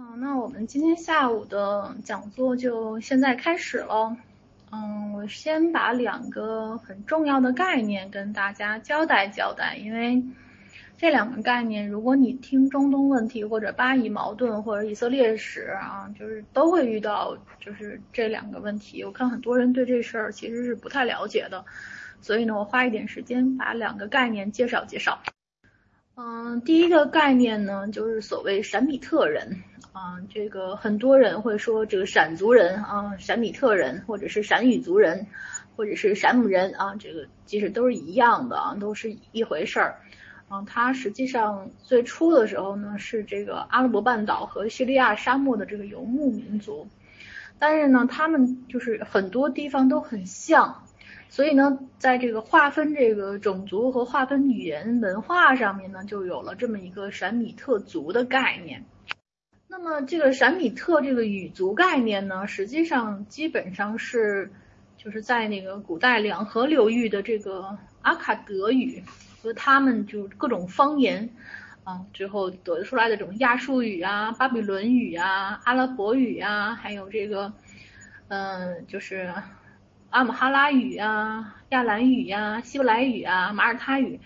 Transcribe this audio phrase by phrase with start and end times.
[0.00, 4.16] 嗯，那我们今天下午的讲座就现在开始喽。
[4.72, 10.24] 嗯，我先把两个很重要的概念跟大家交代交代，因为
[10.96, 19.04] 这两个概念，如果你听中东问题或者巴以矛盾或者以色列史啊，就是都会遇到，就是这两个问题。
[19.04, 21.62] 我看很多人对这事儿其实是不太了解的，
[22.22, 25.18] 所以呢，我花一点时间把两个概念介绍介绍。
[26.16, 29.62] 嗯，第一个概念呢，就是所谓闪米特人
[29.92, 35.26] 啊，这个很多人会说这个闪族人啊，闪米特人，或者是闪语族人，
[35.76, 40.00] 或者是闪姆人啊，这个其实都是一样的啊，都是一回事儿
[40.48, 40.62] 啊。
[40.64, 46.86] 它实际上最初的时候呢，是这个阿拉伯半岛和叙利亚沙漠的这个游牧民族，
[47.58, 50.84] 但是呢，他们就是很多地方都很像。
[51.28, 58.84] 所以呢，在这个划分这个种族和划分语言文化上面呢，就有了这么一个闪米特族的概念。
[59.70, 64.50] 那么这个闪米特这个语族概念呢，实际上基本上是
[64.98, 69.04] 就是在那个古代两河流域的这个阿卡德语
[69.40, 71.30] 和他们就各种方言
[71.84, 77.52] 啊，最后得出来的这种亚述语啊、巴比伦语啊、阿拉伯语啊，还有这个
[78.26, 79.32] 嗯，就是。
[80.10, 84.18] 阿姆哈拉语啊、亚兰语呀、希伯来语啊、马耳他语，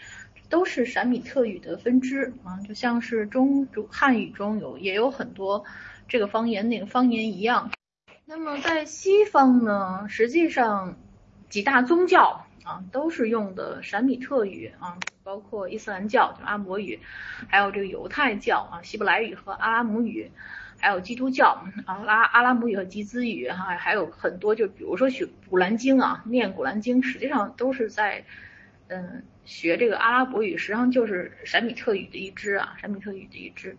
[0.54, 5.64] 都是闪米特语的分支啊，就像是中汉语中有也有很多
[6.06, 7.72] 这个方言那个方言一样。
[8.24, 10.96] 那么在西方呢，实际上
[11.48, 17.00] 几大宗教啊都是用的闪米特语啊，包括伊斯兰教就阿摩语，
[17.48, 20.30] 还有这个犹太教啊希伯来语和阿拉姆语。
[20.78, 28.24] 还有基督教啊，拉阿拉姆语和吉兹语哈，还有很多，就比如说学古兰经啊，念古兰经，实际上都是在
[28.86, 33.76] 嗯学这个阿拉伯语，实际上就是闪米特语的一支啊，闪米特语的一支。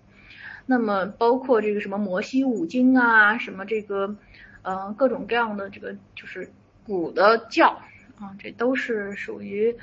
[0.66, 4.16] 那么包括这个什么摩西五经啊，什么这个
[4.64, 6.52] 呃各种各样的这个就是
[6.86, 7.82] 古的教
[8.20, 9.76] 啊，这都是属于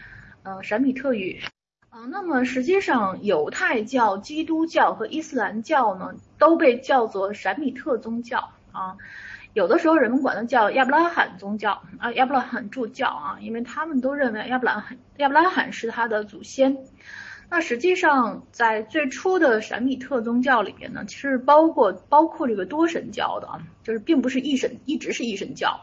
[0.42, 1.40] 呃闪米特语。
[1.90, 8.96] 啊，那么实际上犹太教、基督教和伊斯兰教呢，都被叫做闪米特宗教啊。
[9.54, 16.78] 有的时候人们管它叫亚伯拉罕宗教啊，亚伯拉罕助教啊，因为他们都认为亚伯拉罕亚伯拉罕是他的祖先。
[17.50, 25.82] 那实际上在最初的闪米特宗教里边呢，其实包括包括这个多神教的啊，就是并不是一神，一直是一神教，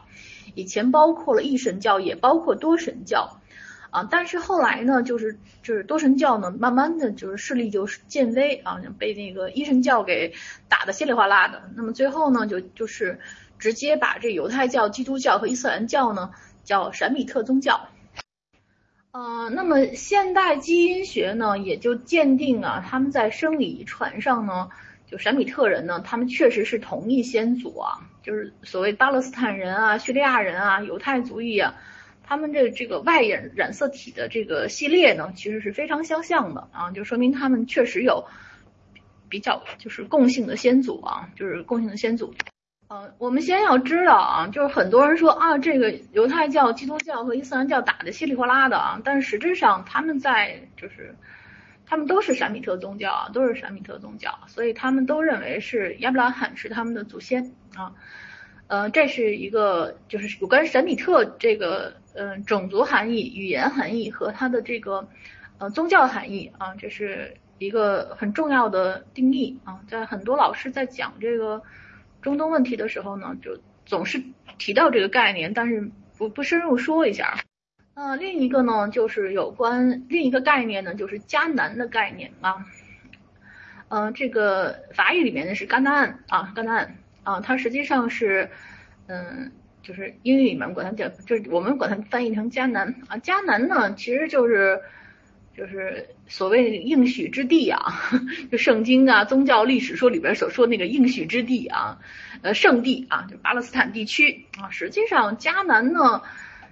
[0.56, 3.36] 以前包括了一神教，也包括多神教。
[3.90, 10.32] 啊，但是后来呢，就是就是多神教呢，慢慢的就是势力就是渐微啊，被那个一神教给
[10.68, 11.62] 打得稀里哗啦的。
[11.74, 13.18] 那么最后呢，就就是
[13.60, 16.32] 直接把这犹太教、基督教和伊斯兰教呢
[16.64, 17.88] 叫闪米特宗教。
[19.12, 24.70] 呃，那么现代基因学呢，也就鉴定啊，他们在生理遗传上呢，
[25.06, 31.74] 就闪米特人呢，他们确实是同一先祖啊，就是所谓巴勒斯坦人啊、叙利亚人啊、犹太族裔啊。
[32.22, 38.26] 他们这这个外染染色体的这个系列呢，其实是非常相像的啊，就说明他们确实有
[39.28, 42.32] 比较就是共性的先祖啊，就是共性的先祖。
[42.90, 51.14] 呃，我们先要知道啊，就是很多人说啊，这个犹太教、基督教和伊斯兰教打的稀里哗啦的啊，但是实质上他们在就是
[51.86, 57.92] 他们都是闪米特宗教啊，都是闪米特宗教，所以他们都认为是亚伯拉罕是他们的祖先啊。
[58.66, 61.94] 呃，这是一个就是有关闪米特这个。
[62.12, 65.08] 嗯，种族含义、语言含义和它的这个
[65.58, 69.78] 呃宗教含义啊，这是一个很重要的定义啊。
[69.86, 71.62] 在很多老师在讲这个
[72.22, 74.22] 中东问题的时候呢，就总是
[74.58, 77.38] 提到这个概念，但是不不深入说一下。
[77.94, 82.64] 呃，另一个呢，就是有关另一个概念呢，就是迦南的概念啊。
[83.88, 88.50] 嗯，这个法语里面呢是甘南啊，甘南啊，它实际上是
[89.06, 89.52] 嗯。
[89.82, 93.16] 就是英语里面管它叫，就是我们管它翻译成迦南啊。
[93.16, 94.78] 迦南呢，其实就是
[95.60, 98.00] 就是所谓应许之地啊，
[98.50, 101.98] 就圣经啊、宗教历史书里边所说那个应许之地啊，
[102.40, 104.70] 呃，圣地啊，就巴勒斯坦地区啊。
[104.70, 106.22] 实际上，迦南呢，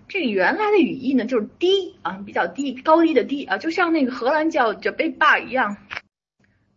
[0.09, 5.77] 这个原来的语义呢就是低啊，比较低、高低的低啊，就像那个荷兰叫叫贝巴一样。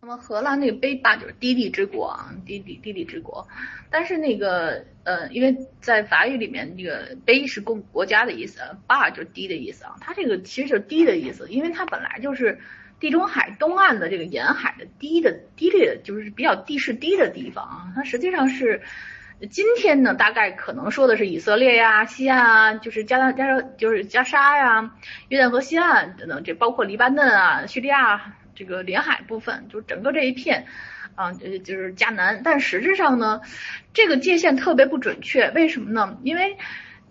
[0.03, 3.47] 那么荷兰那个贝巴就是低地之国啊，低地低地之国。
[3.91, 9.97] 但是那个呃，因为在法语里面，这个卑是共国家的意思，巴就是低的意思啊。
[10.01, 12.59] 它这个其实就是低的意思，因为它本来就是
[12.99, 17.93] 地中海东岸的这个沿海的低的低劣，就是比较地势低的地方啊。
[17.95, 18.81] 它实际上是
[19.51, 24.95] 今天呢，大概可能说的是以色列呀、西岸啊，就是加加沙就是加沙呀、
[25.29, 30.67] 约旦河西岸等等，这包括黎巴嫩啊、叙利亚这个临海部分，就整个这一片。
[31.15, 32.41] 啊，就就是迦南。
[32.43, 33.41] 但实质上呢，
[33.91, 36.19] 这个界限特别不准确，为什么呢？
[36.23, 36.57] 因为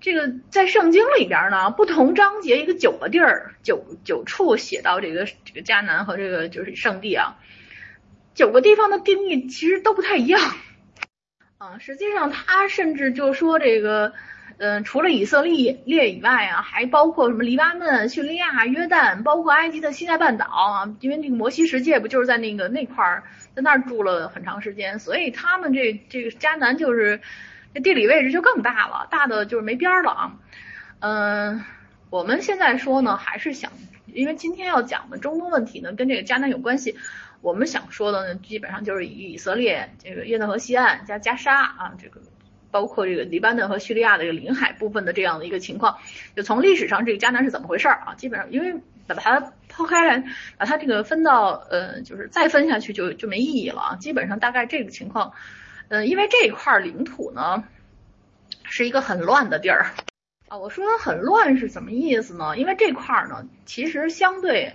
[0.01, 7.37] 这个在圣经里边呢，不同章节一个九个地儿，九九处写到这个这个迦南和这个就是圣地啊，
[8.35, 10.41] 九个地方的定义其实都不太一样
[11.59, 11.79] 啊。
[11.79, 14.13] 实际上，他甚至就说这个。
[14.63, 20.95] 嗯，除了以色列列以外啊，还包括什么黎巴嫩、叙利亚、约旦，包括埃及的西奈半岛啊。
[21.01, 23.23] 因为那个摩西世界不就是在那个那块儿，
[23.55, 27.23] 在那儿住了很长时间，所以他们这这个迦南就是
[27.73, 30.37] 这地理位置就更大了，大的就是没边儿了啊。
[30.99, 31.65] 嗯，
[32.11, 33.73] 我们现在说呢，还是想，
[34.05, 36.97] 因为今天要讲的中东问题呢，跟这个迦南有关系。
[37.41, 42.21] 我们想说的呢，基本上就是以色列这个约旦河西岸加加沙啊这个。
[42.71, 45.99] 包括这个黎巴嫩和叙利亚的这个领海部分的这样的一个情况，
[46.37, 48.15] 就从历史上这个迦南是怎么回事儿啊？
[48.15, 50.25] 基本上因为把它抛开来，
[50.57, 53.97] 把它这个分到呃，就是再分下去就就没意义了啊。
[53.97, 55.33] 基本上大概这个情况，
[55.89, 57.65] 呃，因为这一块领土呢
[58.63, 59.87] 是一个很乱的地儿
[60.49, 60.59] 啊。
[60.59, 62.57] 我说很乱是什么意思呢？
[62.57, 64.75] 因为这块呢其实相对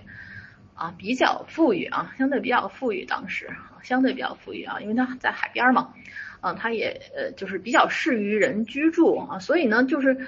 [0.74, 3.50] 啊比较富裕啊，相对比较富裕，当时
[3.82, 5.94] 相对比较富裕啊，因为它在海边嘛。
[6.40, 10.26] 啊，它也呃，就是比较适于人居住啊，所以呢，就是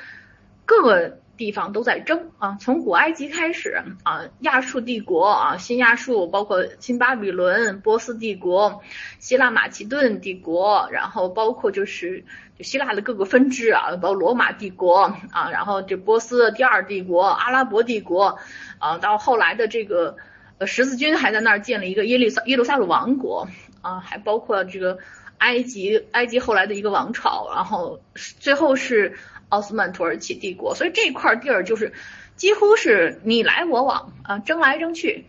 [0.65, 2.59] 各个地方都在争啊。
[2.61, 8.83] 从古埃及开始啊，亚述帝国啊，新亚述，包括新巴比伦、波斯帝国、
[9.21, 12.25] 希腊马其顿帝国，然后包括就是
[12.59, 18.39] 就希腊的各个分支啊，包括罗马帝国啊，然后这波斯第二帝国、阿拉伯帝国
[18.79, 20.17] 啊，到后来的这个
[20.59, 23.47] 呃十字军还在那儿建了一个耶利撒耶路撒冷王国
[23.81, 24.99] 啊，还包括这个。
[25.39, 28.01] 埃及，埃及后来的一个王朝，然后
[28.41, 29.17] 最后是
[29.49, 31.93] 奥斯曼土耳其帝国，所以这块地儿就是
[32.37, 35.25] 几乎是你来我往啊，争来争去。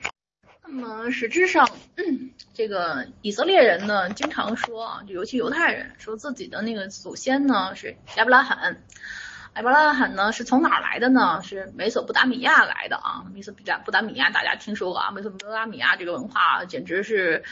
[0.63, 1.69] 那么实质上，
[2.53, 8.83] 这个以色列人呢，经常说啊，就尤其犹太人，说自己的那个祖先呢是亚伯拉罕，
[9.55, 11.41] 亚伯拉罕呢是从哪儿来的呢？
[11.43, 17.43] 是美索不达米亚来的啊，美索不达不达米亚大家听说过啊，美索不达米亚这个文化简直是。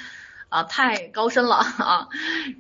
[0.50, 2.08] 啊，太高深了啊！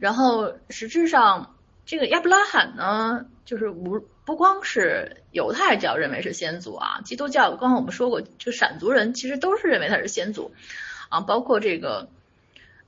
[0.01, 1.55] 然后实质上，
[1.85, 10.51] 这个亚伯拉罕呢，就是无不光是犹太教认为是先祖啊，基督教刚才我们说过，就闪族人其实都是认为他是先祖
[11.07, 12.09] 啊，包括这个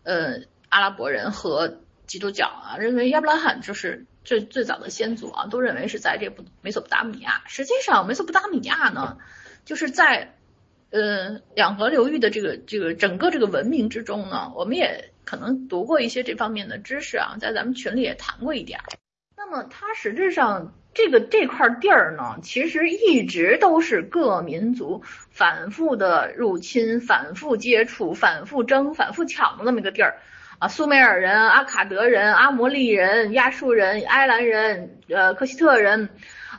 [0.03, 7.41] 呃阿拉伯人和基督教啊，认为亚伯拉罕就是最最早的先祖啊，都认为是在这不美索不达米亚。
[7.47, 9.17] 实际上，美索不达米亚呢，
[9.63, 10.35] 就是在。
[10.91, 18.79] 呃，两河流域的这个这个整个这个文明之中呢，我们也可能读过一些这方面的知识啊，在咱们群里也谈过一点。
[19.37, 30.17] 那么它实质上这个这块地儿呢，其实一直都是各民族反复的入侵、反复接触、反复争、反复抢的那么一个地儿
[30.57, 30.67] 啊。
[30.67, 36.09] 苏美尔人、阿卡德人、阿摩利人、亚述人、埃兰人、呃，科西特人。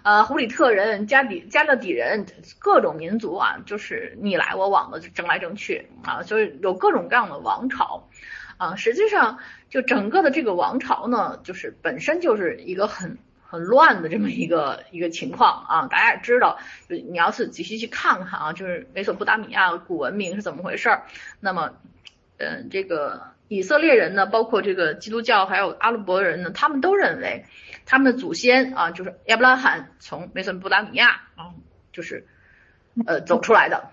[0.03, 2.25] 呃，胡里特人、加底加勒底人，
[2.59, 8.09] 各种民族啊，就是你来我往的争来争去啊，就是有各种各样的王朝
[8.57, 8.77] 啊。
[8.77, 9.39] 实际上，
[9.69, 15.87] 就整个的这个王朝呢，就是本身就是一个很很乱的这么一个一个情况啊。
[15.89, 16.59] 大家也知道，
[16.89, 21.03] 就你要是仔细去看看啊，就是美索不达米亚古文明是怎么回事儿。
[21.41, 21.73] 那么，
[22.39, 27.45] 嗯，这个以色列人呢，包括这个基督教还有阿拉伯人呢，他们都认为。
[27.91, 31.51] 他们的祖先啊，就是亚伯拉罕从美索不达米亚啊，
[31.93, 32.25] 就是
[33.05, 33.91] 呃走出来的。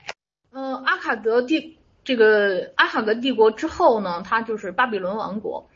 [0.51, 5.67] 呃，阿卡德帝这个阿卡德帝国之后呢，它就是巴比伦王国。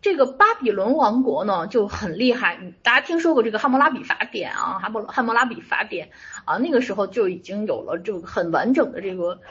[0.00, 4.78] 这个巴比伦王国呢就很厉害，大家听说过这个汉谟拉比法典啊？
[4.78, 6.08] 汉谟汉谟拉比法典
[6.46, 9.42] 啊，那个时候就已经有了这个很完整的这个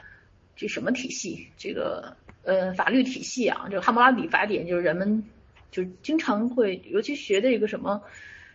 [0.56, 3.68] 这什么体系，这个呃法律体系啊。
[3.70, 5.24] 这个汉谟拉比法典就是人们。
[5.72, 8.02] 就经常会，尤其学的一个什么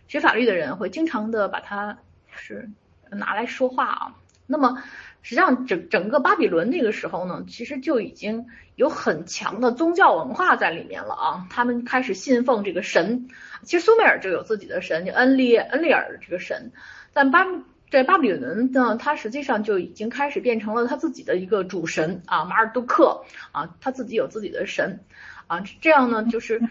[0.07, 1.99] 学法律的人会经常的把它
[2.35, 2.69] 是
[3.09, 4.15] 拿来说话啊。
[4.45, 4.83] 那么
[5.21, 11.47] 实际上整整个巴比伦那个时候呢，其实就已经有很强的宗教文化在里面了啊。
[11.49, 13.29] 他们开始信奉这个神，
[13.61, 16.73] 其实苏美尔就有自己的神，就恩利恩利尔这个神。
[17.13, 17.45] 但巴
[17.89, 24.99] 在巴比伦呢，他实际上就已经开始变成了他自己的一个主神啊，马尔杜克啊，他自己有自己的神
[25.47, 25.63] 啊。
[25.79, 26.61] 这样呢，就是。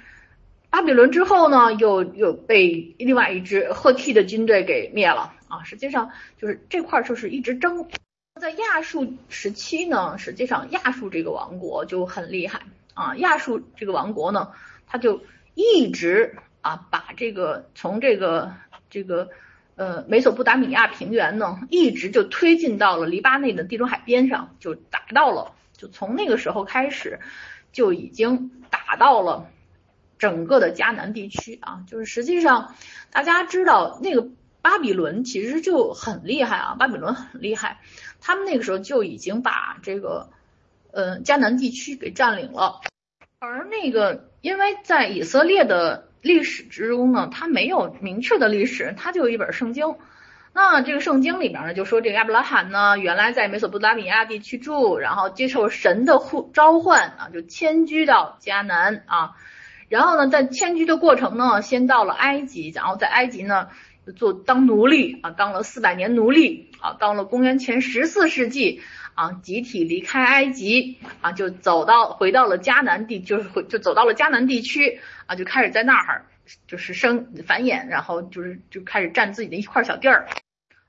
[0.72, 5.62] 巴比伦之后呢，又又被另外一支赫梯的军队给灭了啊！
[5.64, 7.86] 实际上就是这块就是一直争。
[8.40, 12.62] 在亚述时期呢，实际上亚述这个王国就很厉害
[12.94, 13.14] 啊。
[13.16, 14.48] 亚述这个王国呢，
[14.86, 15.20] 他就
[15.54, 18.54] 一直啊把这个从这个
[18.88, 19.28] 这个
[19.76, 27.20] 呃美索不达米亚平原呢，一直就推进到了黎巴嫩的地中海边上，就达到了，就从那个时候开始。
[27.72, 29.48] 就已经打到了
[30.22, 32.76] 整个的迦南地区啊，就是实际上
[33.10, 34.28] 大家知道那个
[34.60, 37.80] 巴比伦其实就很厉害啊，巴比伦很厉害，
[38.20, 40.28] 他们那个时候就已经把这个
[40.92, 42.82] 呃迦南地区给占领了，
[43.40, 49.96] 而那个因为在以色列的历史之中呢，它没有明确的历史，它就有一本圣经。
[50.52, 59.32] 那这个圣经里面呢，就说这个亚伯拉罕呢，原来在美索不达米亚地区住，然后接受神的呼召唤啊，就迁居到迦南啊。
[59.92, 63.68] 然后呢，在迁居的过程呢，先到了埃及，然后在埃及呢
[64.16, 68.80] 做当奴隶啊，当了四百年奴隶啊，到了公元前十四世纪
[69.12, 76.25] 啊，集体离开埃及啊，就走到回到了迦南地，就是回就走到了迦南地区啊，就开始在那儿。
[76.66, 80.26] 就是生繁衍，然后就是就开始占自己的一块小地儿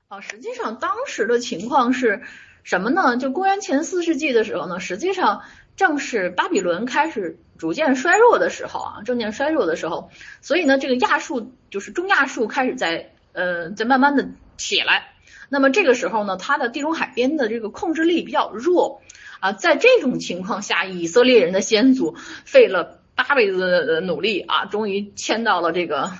[0.08, 0.20] 啊。
[0.20, 2.22] 实际上当时的情况是
[2.64, 3.16] 什么呢？
[3.16, 5.42] 就公元前四世纪的时候呢，实际上
[5.76, 15.12] 正是巴比伦开始逐渐衰弱的时候啊，逐渐衰弱的时候，所以呢，这个亚述就是中亚述开始在呃在慢慢的起来。
[15.48, 19.02] 那么这个时候呢，它的地中海边的这个控制力比较弱
[19.40, 23.00] 啊，在这种情况下，以色列人的先祖费了。
[23.16, 26.10] 八辈子的努力啊，终于迁到了这个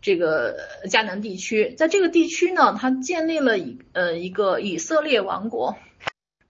[0.00, 0.56] 这个
[0.90, 1.74] 迦南地区。
[1.76, 5.76] 在这个地区呢，他建立了一呃一个以色列王国。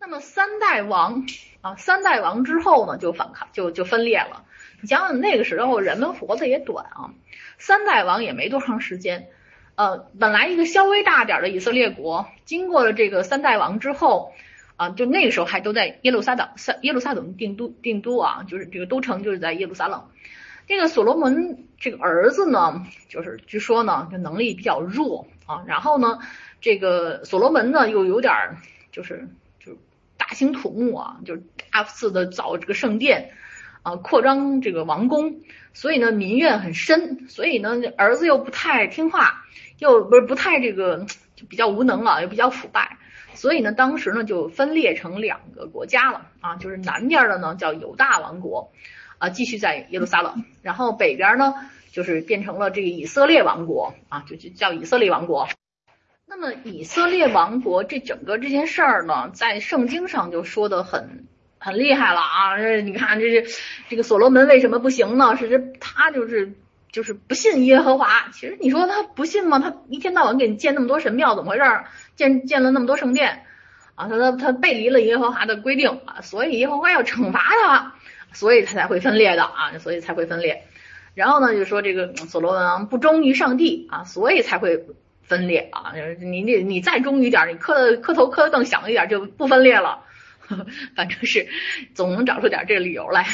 [0.05, 1.25] 那么三代王
[1.61, 4.45] 啊，三代王之后呢，就反抗就就分裂了。
[4.81, 7.15] 你想想那个时候人们活的也短啊，
[7.57, 9.29] 三代王也没多长时间。
[9.77, 14.33] 呃，本来一个稍微大点的以色列国，经过了这个三代王之后。
[14.75, 16.49] 啊，就那个时候还都在耶路撒冷，
[16.81, 20.09] 耶路撒冷定都定都啊，就是这个都城就是在耶路撒冷。
[20.67, 25.63] 这个所罗门这个儿子呢，就是据说呢，就能力比较弱啊。
[25.67, 26.19] 然后呢，
[26.61, 28.57] 这个所罗门呢又有点
[28.91, 29.29] 就是
[30.25, 33.33] 大兴土木啊，就是大肆的造这个圣殿
[33.83, 35.41] 啊，扩张这个王宫，
[35.75, 37.27] 所以呢民怨很深。
[37.29, 39.45] 所以呢儿子又不太听话，
[39.81, 42.99] 又不是不太这个就比较无能啊，又比较腐败。
[43.35, 48.71] 所以呢，当时呢就分裂成两个国家了啊，就是南边的呢叫犹大王国，
[49.19, 51.55] 啊继续在耶路撒冷，然后北边呢
[51.91, 55.49] 就是变成了这个以色列王国啊，就就叫以色列王国。
[56.35, 61.27] 那么以色列王国这整个这件事儿呢，在圣经上就说的很
[61.59, 63.51] 很厉害了啊，这你看这这
[63.91, 65.37] 这个所罗门为什么不行呢？
[65.37, 66.55] 是这他就是。
[66.91, 69.59] 就是不信耶和华，其实你说他不信吗？
[69.59, 71.65] 他一天到晚给你建那么多神庙，怎么回事？
[72.17, 73.47] 建建了那么多圣殿
[73.95, 77.95] 啊，他他他背离了耶和华的规定啊，所以耶和华要惩罚他，
[78.35, 80.65] 所以他才会分裂的啊，所以才会分裂。
[81.15, 84.85] 然后呢，就说这个所罗门王不忠于上帝啊，所以才会
[85.23, 85.93] 分裂啊。
[86.21, 90.05] 你你你再忠于点，你磕磕头磕的更响一点，就不分裂了。
[90.97, 91.49] 反正是
[91.95, 93.27] 总能找出点这个理由来。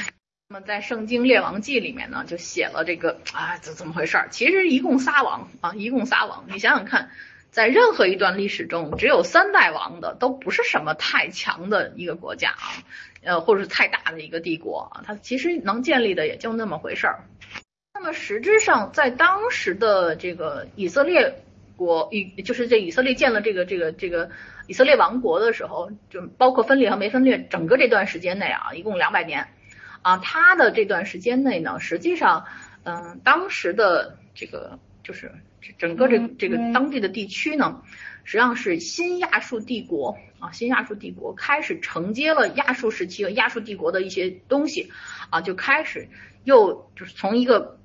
[0.51, 4.29] 那么在《圣经列王记》里面呢，就写了这个啊，怎怎么回事儿？
[4.31, 6.45] 其实一共仨王啊，一共仨王。
[6.49, 7.11] 你想想看，
[7.51, 12.65] 在任何一段历史中，只有三代王的都不是什么太强的一个国家啊，
[13.23, 17.25] 呃，或者是太大的一个帝国啊，它其实能建立的也就那么回事儿。
[17.93, 21.43] 那么实质上，在当时的这个以色列
[21.79, 24.29] 国，以就是这以色列建了这个这个这个
[24.67, 29.49] 以色列王国的时候，就包括分裂和没分裂，整个这段时间内啊，一共两百年。
[30.01, 32.45] 啊，他的这段时间内呢，实际上，
[32.85, 35.33] 嗯，当时的这个就是
[35.77, 37.83] 整个这这个当地的地区呢，
[38.23, 44.93] 实际上是新亚述帝国啊，新亚述帝国开始承接了亚述时期和亚述帝国的一些东西
[45.31, 46.09] 啊，就开始
[46.45, 47.78] 又就是从一个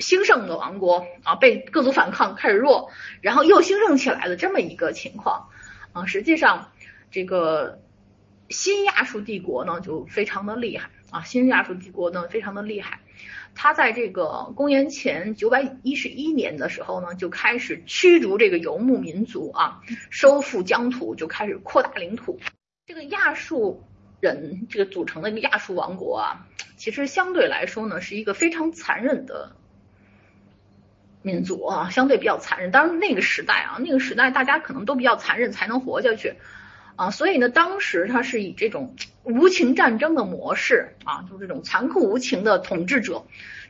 [0.00, 2.90] 兴盛的王国啊，被各族反抗开始弱，
[3.20, 5.48] 然后又兴盛起来的这么一个情况
[5.92, 6.72] 啊，实际上
[7.10, 7.80] 这个
[8.48, 10.90] 新亚述帝国呢，就非常的厉害。
[11.10, 13.00] 啊，新亚述帝国呢非常的厉害，
[13.56, 19.80] 他在这个公元前九百一十一年的时候呢，就开始驱逐这个游牧民族啊，
[20.10, 22.38] 收复疆土，就开始扩大领土。
[22.86, 23.82] 这个亚述
[24.20, 29.56] 人这个组成的一个亚述王国啊，其实相对来说呢是一个非常残忍的
[31.22, 32.70] 民族啊，相对比较残忍。
[32.70, 36.34] 当然那个时代啊，那个时代大家可能都比较残忍才能活下去。
[36.96, 43.24] 啊，所以呢，当时他是以这种无情战争的模式啊，就这种残酷无情的统治者，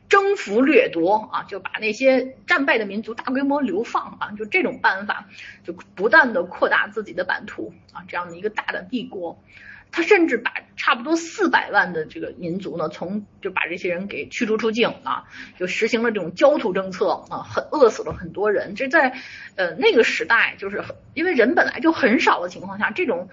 [0.08, 5.28] 征服掠夺啊，就把那些战败的民族大规模流放啊，就这种办法，
[5.62, 9.40] 就不断的扩大自己的版图啊，这样的一个大的帝国。
[9.92, 15.24] 他甚至把差不多四百万的这个民族呢，从就把这些人给驱逐出境啊，
[15.58, 18.74] 就实行了这种焦土政策啊，很饿死了很多人。
[18.74, 19.14] 这在
[19.56, 20.82] 呃那个时代，就是
[21.14, 23.28] 因为人本来就很少的情况下，这种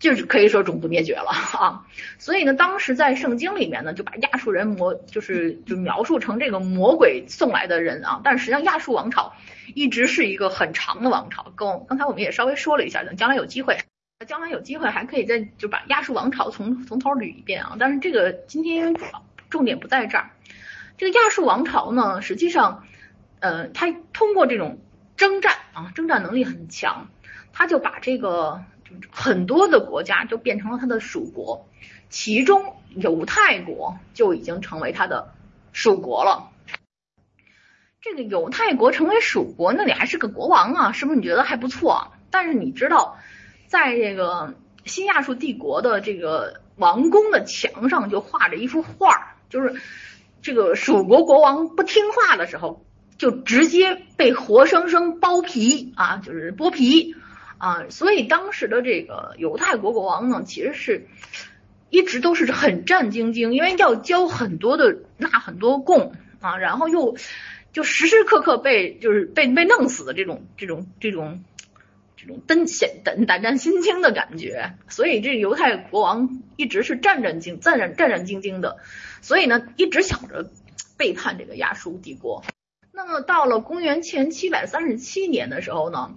[0.00, 1.86] 就是可以说种族灭绝了啊。
[2.18, 8.20] 所以呢，当时在圣经里面呢，就把亚述人魔就是就描述成这个魔鬼送来的人啊。
[8.24, 9.34] 但实际上亚述王朝
[9.74, 13.78] 一直是一个很长的王朝，跟刚才我们也稍微说了一下，等将来有机会，
[14.24, 17.76] 将来有机会还可以再就把亚述王朝从从头捋一遍啊。
[17.78, 18.94] 但是这个今天
[19.50, 20.30] 重点不在这儿。
[20.96, 22.84] 这个亚述王朝呢，实际上，
[23.40, 24.78] 呃，他通过这种
[25.16, 27.08] 征战啊，征战能力很强，
[27.52, 28.64] 他就把这个
[29.10, 31.68] 很多的国家就变成了他的属国，
[32.08, 35.34] 其中犹太国就已经成为他的
[35.72, 36.50] 属国了。
[38.00, 41.16] 这个犹太国成为属国，那你还是个国王啊，是不是？
[41.16, 42.12] 你觉得还不错？
[42.30, 43.18] 但是你知道，
[43.74, 44.54] 在这个
[44.84, 49.74] 新亚述帝国的这个王宫的墙上就画着一幅画，就是。
[50.46, 52.84] 这个蜀国国王不听话的时候，
[53.16, 57.14] 就直接被活生生剥皮啊，就是剥皮
[57.56, 57.88] 啊。
[57.88, 61.06] 所以当时的这个犹太国国王呢，其实是
[61.88, 66.12] 一直都是很战兢兢，因为要交很多的纳很多贡
[66.42, 67.16] 啊，然后又
[67.72, 71.53] 就时时刻刻被就是被被弄死的这种这种这种这种
[72.26, 74.74] 这种胆险胆胆战心惊的感觉。
[74.88, 78.78] 所以这犹太国王一直是战战兢战战战战兢兢的。
[79.20, 80.50] 所以呢，一直想着
[80.96, 82.42] 背叛这个亚述帝国。
[82.92, 86.14] 那么到了公元前七百三十七年的时候呢，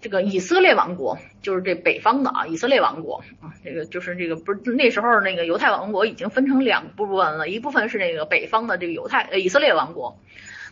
[0.00, 10.18] 这个以色列王国，就是这北方的啊，以色列王国啊，这个就是这个不是那时候那个犹太王国已经分成两部分了，一部分是那个北方的这个犹太呃以色列王国，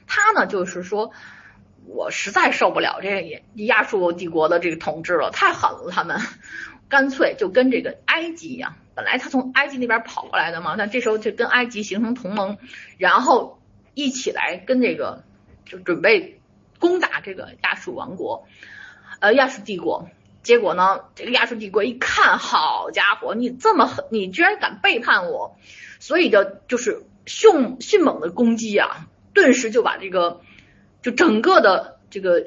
[0.06, 1.12] 他呢就是说，
[1.88, 6.20] 我实在受不了这个亚述帝国的这个统治了，太狠了他们。
[6.88, 12.56] 干脆就跟这个埃及一样，本来他从埃及那边跑过来的嘛，那这时候就跟埃及形成同盟，
[12.96, 13.60] 然后
[13.92, 15.22] 一起来跟这个
[15.66, 16.40] 就准备
[16.78, 18.48] 攻打这个亚述王国，
[19.20, 20.08] 呃亚述帝国。
[20.42, 25.58] 结果呢，这个亚述帝国一看，好家伙，你这么狠，你居然敢背叛我，
[26.00, 30.40] 所以的就是迅迅猛的攻击啊，顿时就把这个
[31.02, 32.46] 就整个的这个。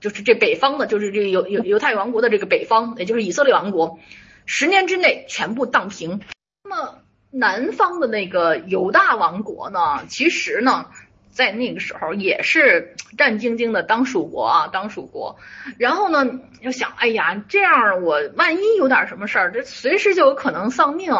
[0.00, 3.98] 就是这北方的，就是这犹犹犹太王国的这个北方，也就是以色列王国，
[4.44, 6.20] 十年之内全部荡平。
[6.62, 6.98] 那么
[7.30, 10.88] 南方的那个犹大王国呢，其实呢，
[11.30, 15.38] 在那个时候也是战兢兢的当属国啊，当属国。
[15.78, 21.14] 然后呢，就想，哎呀，这样我万一有点什么事儿，这随时就有可能丧命。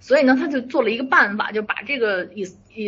[0.00, 2.44] 所以呢，他就做了一个办法，就把这个以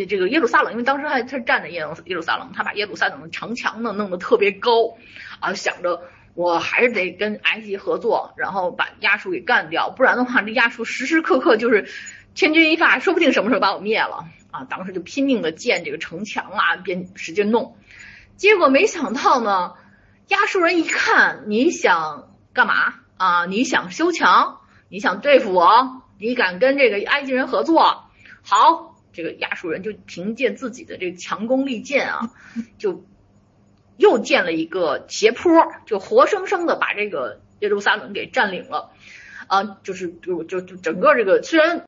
[0.06, 4.96] 这个耶路撒冷，因为当时还他站在耶路耶路撒冷，他把耶路撒冷的城墙呢弄得特别高
[5.40, 6.02] 啊，想着
[6.34, 11.88] 我还是得跟埃及合作，然后把亚述给干掉，不然的话这亚述时时刻刻就是
[12.34, 14.64] 千钧一发，说不定什么时候把我灭了啊！
[14.70, 17.76] 当时就拼命的建这个城墙啊，边使劲弄，
[18.36, 19.74] 结果没想到呢，
[20.28, 23.46] 亚述人一看你想干嘛啊？
[23.46, 24.60] 你想修墙？
[24.88, 26.02] 你想对付我？
[26.18, 28.04] 你敢跟这个埃及人合作？
[28.42, 32.30] 好，这个亚述人就凭借自己的这个强弓利箭啊，
[32.78, 33.04] 就
[33.96, 38.92] 又建了一个斜坡，就活生生的把这个耶路撒冷给占领了
[39.46, 39.78] 啊！
[39.82, 41.84] 就是就就就整个这个虽然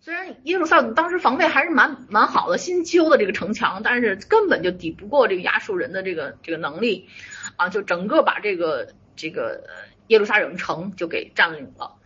[0.00, 7.08] 虽然耶路撒冷当时防备还是蛮蛮好的，新修的这个城墙，但是根本就抵不过这个亚述人的这个这个能力
[7.56, 7.68] 啊！
[7.68, 9.64] 就整个把这个这个
[10.06, 11.96] 耶路撒冷城就给占领了。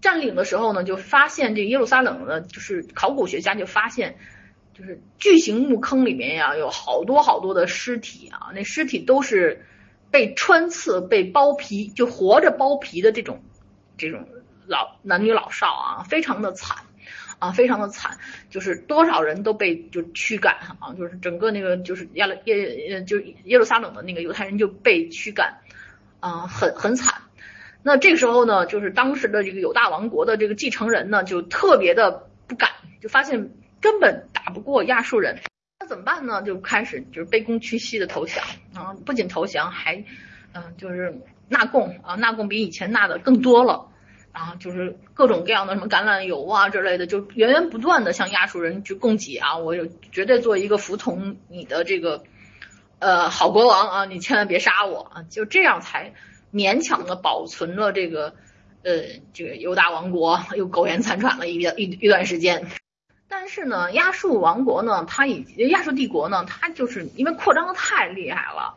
[0.00, 4.16] 占领的时候呢，就发现这耶路撒冷呢，就是考古学家就发现，
[4.74, 9.64] 就是巨型墓坑里面呀，有好多好多的尸体啊，那尸体都是
[10.10, 13.42] 被穿刺、被剥皮，就活着剥皮的这种
[13.96, 14.28] 这种
[14.66, 16.78] 老男女老少啊，非常的惨
[17.40, 18.18] 啊，非常的惨，
[18.50, 25.58] 就是多少人都被就驱赶啊，就是整个那个就是亚耶呃就耶路撒冷的那个犹太人就被驱赶
[26.20, 27.22] 啊，很很惨。
[27.82, 35.38] 那这个时候呢，就是当时的这个犹大王国的这个继承人呢，就特别的不敢，就发现根本打不过亚述人，
[35.80, 36.42] 那怎么办呢？
[36.42, 38.44] 就开始就是卑躬屈膝的投降。
[38.74, 40.04] 啊，不仅投降，还
[40.52, 41.96] 嗯就是纳贡。
[42.02, 43.86] 啊，纳贡比以前纳的更多了。
[44.32, 49.36] 啊，就是各种各样的什么橄榄油啊之类的，就源源不断的向亚述人去供给。
[49.36, 52.22] 啊，我就绝对做一个服从你的这个
[52.98, 53.88] 呃好国王。
[53.88, 55.10] 啊，你千万别杀我。
[55.14, 56.12] 啊，就这样才。
[56.52, 58.34] 勉强的保存了这个，
[58.82, 62.66] 呃，这个犹大王国 又苟延残喘了一段一一段时间。
[63.30, 68.74] 但是呢，亚述王国呢，它以亚述帝国呢，它就是因为扩张的太厉害了，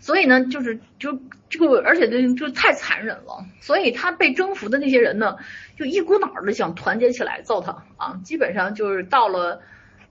[0.00, 1.20] 所以呢，就是就
[1.50, 5.36] 这个，而且就就太残忍了，所以他被征服的那些人呢，
[5.76, 8.18] 就一股脑的想团结起来揍他啊。
[8.24, 9.60] 基本上就是到了，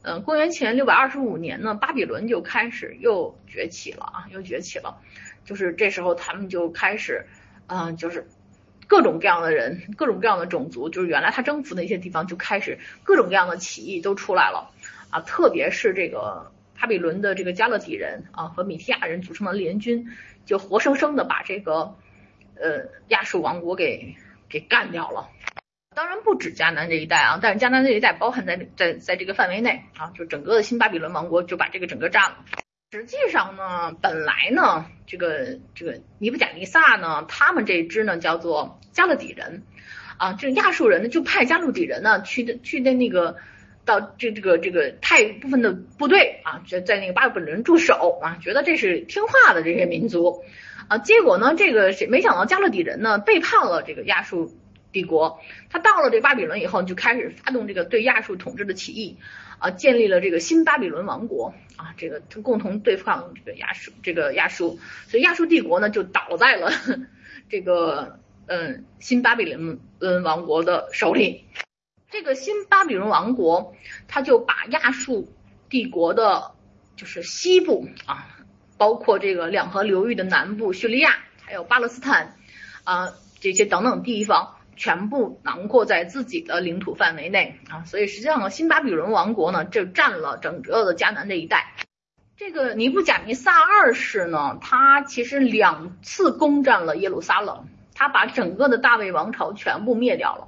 [0.03, 4.99] 嗯，公元前六百二十五年呢，巴比伦就开始又崛起了啊，又崛起了。
[5.45, 7.25] 就是这时候，他们就开始，
[7.67, 8.27] 嗯，就是
[8.87, 14.71] 各种各样的人，各种各样的种族，就是原来他征服的一些地方就开始各种各样的起义都出来了
[15.09, 20.07] 啊，特别是这个巴比伦的这个加勒底人啊和米提亚人组成的联军，
[20.45, 21.95] 就活生生的把这个
[22.55, 24.15] 呃亚述王国给
[24.49, 25.29] 给干掉了。
[25.93, 32.37] 当然不止迦南这一带啊，但是迦南这一带包含在在在这个范围内啊，就整个的新巴比伦王国就把这个整个占了。
[32.93, 39.63] 实际上呢，本来呢，这个这个尼布甲尼撒呢，他们这支呢叫做加勒底人
[40.17, 43.37] 啊，这亚述人呢就派加勒底人呢去的去的那个
[43.85, 50.43] 到这这个这个太部分的部队啊，在在那个巴比伦驻守啊，觉得这是听话的这些民族
[50.89, 54.51] 啊，结果呢，这个谁没想到加勒底人呢背叛了这个亚述。
[54.91, 59.17] 帝国，他到了这巴比伦以后，就开始发动这个对亚述统治的起义，
[59.57, 66.71] 啊，建立了这个新巴比伦王国，啊，这个共同对抗这个亚述，这个亚述，所以亚述帝国呢就倒在了
[67.49, 71.45] 这个嗯新巴比伦嗯王国的手里。
[72.09, 73.73] 这个新巴比伦王国，
[74.09, 75.31] 他就把亚述
[75.69, 76.51] 帝国的，
[76.97, 78.27] 就是西部啊，
[78.77, 82.35] 包括这个两河流域的南部叙利亚，还有巴勒斯坦
[82.83, 84.57] 啊这些等等地方。
[84.81, 91.75] 全部囊括在自己的领土范围内啊，所以实际上呢，新巴比伦王国呢就占了整个的迦南这一带。
[92.35, 100.47] 这个尼布甲尼撒二世呢，他其实两次攻占了耶路撒冷，他把整个的大卫王朝全部灭掉了，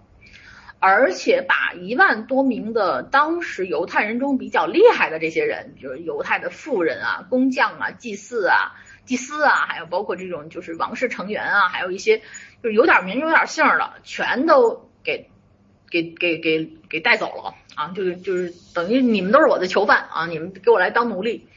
[0.80, 8.74] 而且把一万多名的当时犹太人中比较厉害的这些人，就是犹太的富人啊、工匠啊、祭祀啊、
[9.06, 12.24] 祭司啊，还有包括这种就是王室成员啊，还有一些。
[12.63, 15.30] 就有点名有点姓的，全都给
[15.91, 17.89] 给给给给带走了啊！
[17.89, 20.26] 就是就是等于你们都是我的囚犯啊！
[20.28, 21.47] 你们给我来当奴隶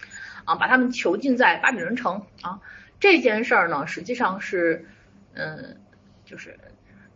[0.44, 0.56] 啊！
[0.56, 2.58] 把他们囚禁在巴比伦城啊！
[2.98, 4.88] 这件事儿呢，实际上是
[5.34, 5.76] 嗯，
[6.24, 6.58] 就是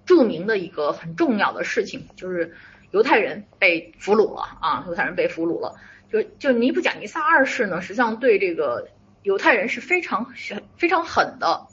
[0.06, 2.54] 著名的一个很重要的事情，就是
[2.92, 4.84] 犹太人被俘虏了啊！
[4.86, 5.74] 犹太人被俘虏了，
[6.12, 8.88] 就就尼布甲尼撒二世呢，实际上对这个
[9.22, 10.32] 犹太人是非常
[10.76, 11.66] 非常狠的。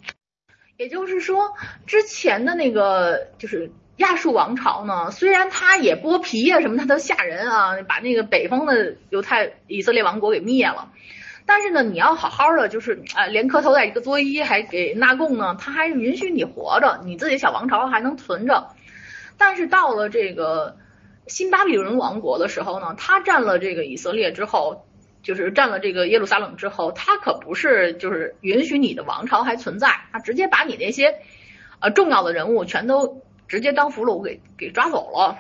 [0.78, 1.56] 也就是说，
[1.88, 10.92] 之前的那个就是亚述王朝呢，虽然他也剥皮啊什么，他都吓人啊，把那个北方的犹太以色列王国给灭了。
[11.48, 18.68] 但是呢，你要好好的，就是啊，连磕头带一个作揖，还给纳贡呢，他还允许你活着，你自己小王朝还能存着。
[19.38, 20.78] 但是到了这个
[21.26, 24.84] 新巴比伦王国的时候呢，他占了这个以色列之后。
[25.28, 31.20] 就是占了这个耶路撒冷之后，他可不是就是允许你的王朝还存在，他直接把你那些
[31.82, 35.38] 呃重要的人物全都直接当俘虏给给抓走了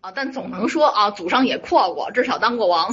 [0.00, 0.10] 啊！
[0.10, 2.92] 但总能说啊，祖上也阔过，至少当过王，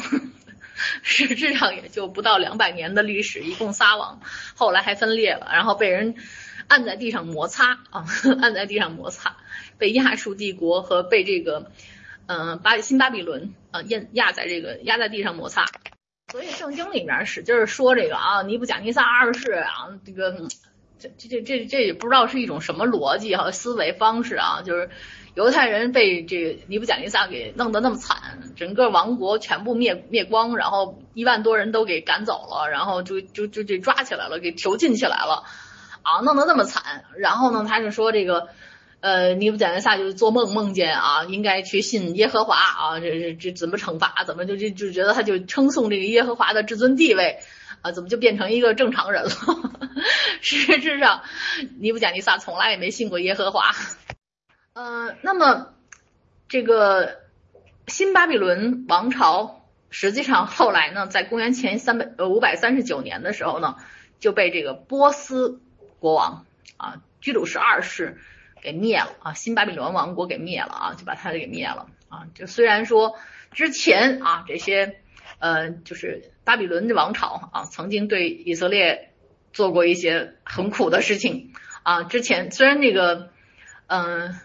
[1.02, 4.22] 实质上也就不到两百年的历史，一共仨王，
[4.56, 6.14] 后来还分裂了，然后被人
[6.68, 8.06] 按在地上摩擦啊，
[8.44, 9.38] 按在地上摩擦，
[9.80, 11.72] 被亚述帝国和被这个
[12.28, 15.66] 嗯巴新巴比伦啊压压在这个压在地上摩擦。
[16.30, 20.36] 所以圣经里面使劲说这个啊，尼布甲尼撒二世啊，这个
[21.00, 24.90] 这这这这这也不知道是一种什么逻辑和思维方式啊，就是
[25.36, 35.46] 犹太人被这个尼布甲尼撒给弄得那么惨，整个王国全部灭灭光，然后一万多人都给赶走了，然后就就就这抓起来了，给囚禁起来了
[36.02, 38.50] 啊，弄得那么惨，然后呢，他就说这个。
[39.00, 44.24] 呃，尼布甲尼撒就是做梦梦见啊，应该去信耶和华啊，这这这怎么惩罚？
[44.26, 47.40] 怎么就就就觉得他就称颂这个耶和华的至尊地位
[47.82, 47.92] 啊？
[47.92, 49.30] 怎么就变成一个正常人了？
[50.42, 51.22] 实质上，
[51.80, 53.72] 尼布甲尼撒从来也没信过耶和华。
[54.74, 55.74] 呃，那么
[56.50, 57.20] 这个
[57.88, 63.76] 新巴比伦王朝，实际上后来呢，在公元前三百呃五百三十九年的时候呢，
[64.20, 65.62] 就被这个波斯
[66.00, 66.46] 国王
[66.78, 68.18] 啊居鲁士二世。
[68.62, 69.34] 给灭了啊！
[69.34, 72.28] 新巴比伦王国给灭了啊，就把他给灭了啊！
[72.34, 73.16] 就虽然说
[73.52, 75.02] 之前啊这些
[75.40, 79.14] 呃就是巴比伦的王朝啊曾经对以色列
[79.54, 83.30] 做过一些很苦的事情啊，之前虽然那个
[83.88, 84.36] 嗯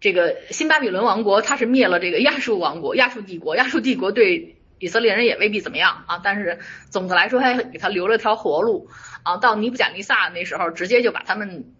[0.00, 8.88] 这个新巴比伦王国他是灭了这个亚述王国亚述帝国，亚述帝国对以色列人也未必怎么样啊，但是总的来说还给他留了条活路
[9.24, 9.36] 啊。
[9.38, 11.74] 到尼布甲尼撒那时候直接就把他们。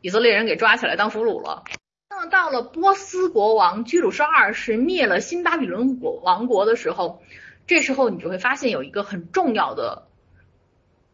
[0.00, 1.64] 以色列人给抓起来当俘虏了。
[2.10, 7.22] 那么到了波斯国王居鲁士二世灭了新巴比伦国王国的时候，
[7.66, 10.08] 这时候你就会发现有一个很重要的，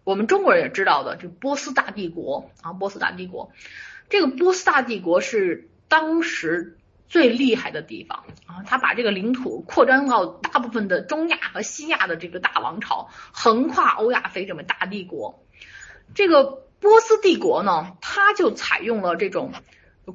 [0.05, 3.53] 我们中国人也知道的，就波斯大帝国啊，波斯大帝国。
[4.09, 15.43] 这个波斯大帝国是当时最厉害的地方啊，他把这个领土扩张到大部分的中亚和西亚的这个大王朝，横跨欧亚非这么大帝国，
[16.15, 16.61] 这个。
[16.85, 19.53] 波斯帝国呢，它就采用了这种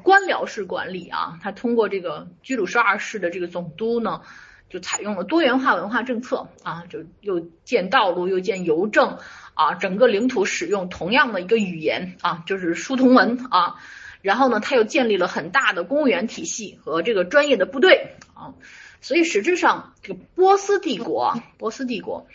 [0.04, 4.22] 官僚式管理啊，它通过这个居鲁士二世的这个总督呢，
[4.70, 9.18] 就采用了多元化文化政策啊，就又建道路又建邮政
[9.56, 13.78] 啊，整个领土使用同样的一个语言啊，就是书同文啊。
[14.22, 18.54] 然后呢，他又建立了很大的公务员体系和这个专业的部队啊，
[19.02, 22.28] 所以实质上这个波斯帝国，波斯帝国，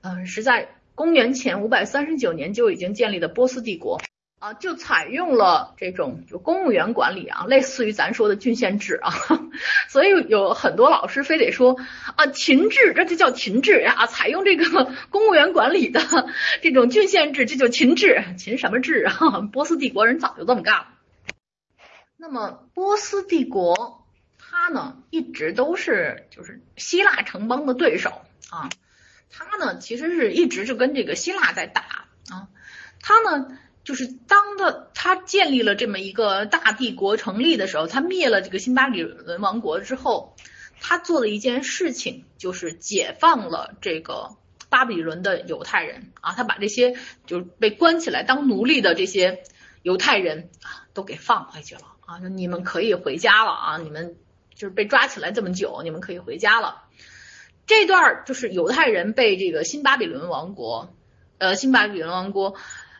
[0.00, 4.00] 嗯，是在公元前五百三十九年就已经建立的波斯帝国
[4.38, 9.12] 啊，就采用了这种就公务员管理啊，类似于咱说的郡县制啊，
[9.88, 11.76] 所以有很多老师非得说
[12.16, 16.00] 啊秦制，这就叫秦制啊，采用这个公务员管理的
[16.60, 19.40] 这种郡县制，这就秦制，秦什么制啊？
[19.52, 20.88] 波斯帝国人早就这么干了。
[22.16, 24.04] 那么波斯帝国，
[24.38, 28.10] 它呢一直都是就是希腊城邦的对手
[28.50, 28.70] 啊，
[29.32, 32.48] 他呢其实是一直就跟这个希腊在打啊，
[33.00, 40.36] 他呢就是当的他建立了这么一个大帝国成立的时候，他灭了这个新巴比伦王国之后，
[40.80, 44.36] 他做的一件事情就是解放了这个
[44.68, 46.94] 巴比伦的犹太人啊，他把这些
[47.26, 49.42] 就是被关起来当奴隶的这些
[49.82, 51.82] 犹太人啊都给放回去了。
[52.04, 53.78] 啊，就你们可以回家了啊！
[53.78, 54.16] 你们
[54.54, 56.82] 就是被抓起来这么久，你们可以回家了。
[57.66, 60.92] 这段就是犹太人被这个新巴比伦王国，
[61.38, 62.54] 呃，新巴比伦王国，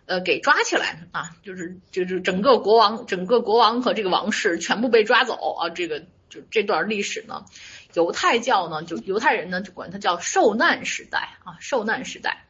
[0.06, 5.68] 呃，给抓起来啊，就是就是整个国王、整个国王和这个王室全部被抓走啊。
[5.70, 7.44] 这个就这段历史呢，
[7.94, 12.46] 犹太教呢，就犹太人呢就管它叫受难时代啊，受难时代，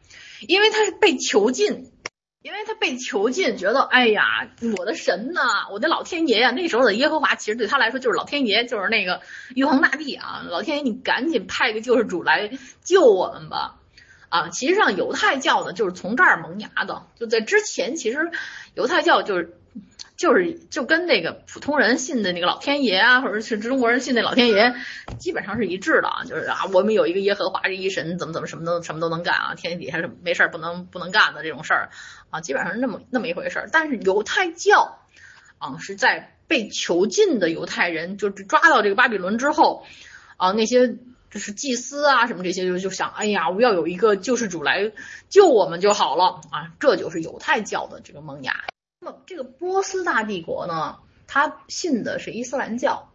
[0.46, 1.90] 因为他是被囚禁。
[2.42, 6.50] 因为他被囚禁，觉得哎呀，我的神呐，我的老天爷呀！
[6.50, 9.20] 那时候的耶和华其实对他来说就是老天爷，就是那个
[9.54, 10.44] 玉皇大帝啊！
[10.48, 12.50] 老天爷，你赶紧派个救世主来
[12.82, 13.76] 救我们吧！
[14.28, 17.06] 啊，其实上犹太教呢，就是从这儿萌芽的。
[17.16, 18.30] 就在之前，其实
[18.74, 19.56] 犹太教就是。
[20.16, 24.74] 就是就跟那个普通人信的那个老天爷啊，或者是中国人信那老天爷，
[25.18, 26.24] 基本上是一致的啊。
[26.24, 31.90] 就是啊，我们有一个耶和华这一神，怎么怎么什么都什么都能干啊，天底下是没事儿不能不能干的这种事儿
[32.30, 33.68] 啊，基本上是那么那么一回事儿。
[33.72, 34.98] 但是犹太教
[35.58, 39.84] 啊，是在被囚禁的犹太人，就是抓到这个巴比伦之后
[40.36, 40.96] 啊，那些
[41.30, 44.92] 就是祭司啊什么这些就就想，哎呀，我要有一个救世主来
[45.30, 48.64] 救我们就好了啊，这就是犹太教的这个萌芽。
[49.04, 53.10] 那么这个波斯大帝国呢，他信的是伊斯兰教，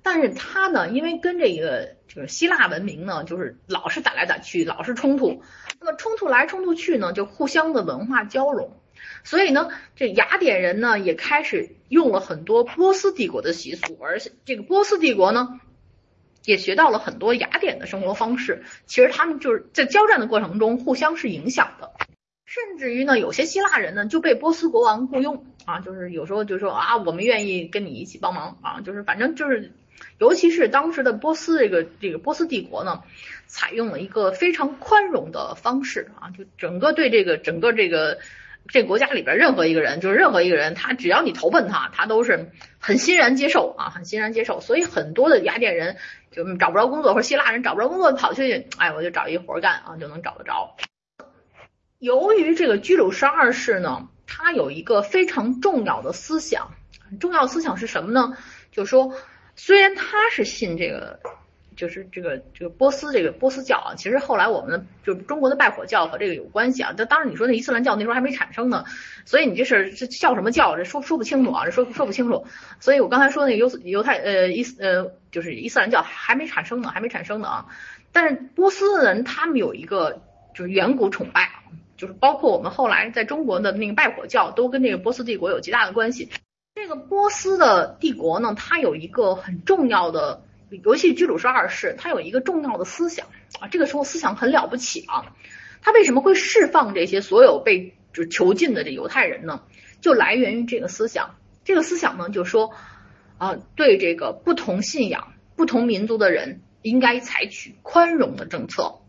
[0.00, 5.42] 但是他呢，因为跟这个就是希腊文明呢，就是老是打来打去，老是冲突。
[5.80, 8.76] 那么冲突来冲突去呢，就互相的文化交融，
[9.24, 15.58] 所以呢，这雅典人呢也开始用了很多波斯帝国的习俗，而且这个波斯帝国呢
[16.44, 18.62] 也学到了很多雅典的生活方式。
[18.86, 21.90] 其实他们就是在交战的过程中互相是影响的。
[22.44, 29.72] 甚至于呢，有些希腊人呢就被波斯国王雇佣啊，就是有时候就说啊，我们愿意跟你一起帮忙啊，就是反正就是，
[30.18, 33.02] 尤其是当时的波斯这个这个波斯帝国呢，
[33.46, 38.18] 采用了一个非常宽容的方式啊，就整个对这个整个这个
[38.68, 44.60] 这国家里边任何一个人，就是任何一个人，他只要你投奔他，他都是很欣然接受啊，很欣然接受。
[44.60, 45.96] 所以很多的雅典人
[46.30, 50.76] 就找不着工作，或者希腊人找不着工作，跑去哎，我就找一活干啊，就能找得着。
[52.02, 56.72] 由于这个居鲁士二世呢，他有一个非常重要的思想，
[57.20, 58.36] 重要思想是什么呢？
[58.72, 59.14] 就是说，
[59.54, 61.20] 虽然他是信这个，
[61.76, 66.92] 就是这个这个波斯这个波斯教啊，其实后来我们就中国的拜火教和这个有关系啊。
[66.96, 68.84] 但当然你说那伊斯兰教那时候还没产生呢，
[69.24, 70.76] 所以你这是这叫什么教？
[70.76, 72.44] 这说说不清楚啊，这说说不清楚。
[72.80, 77.66] 所以我刚才说那个犹犹太呃伊斯呃就是伊斯兰教还没产生呢，还没产生呢啊。
[78.10, 80.20] 但是波斯人他们有一个
[80.52, 81.61] 就是远古崇拜。
[82.02, 86.30] 就是包括我们后来在中国的那个拜火教，都跟这个波斯帝国有极大的关系。
[86.74, 90.42] 这个波斯的帝国呢，它有一个很重要的，
[90.82, 93.28] 尤其居鲁士二世，他有一个重要的思想
[93.60, 95.36] 啊，这个时候思想很了不起啊。
[95.80, 99.62] 他为什么会释放这些所有被就囚禁的这犹太人呢？
[100.00, 101.36] 就来源于这个思想。
[101.62, 102.72] 这个思想呢，就说
[103.38, 109.01] 啊，对这个不同信仰、不同民族的人，应该采取宽容的政策。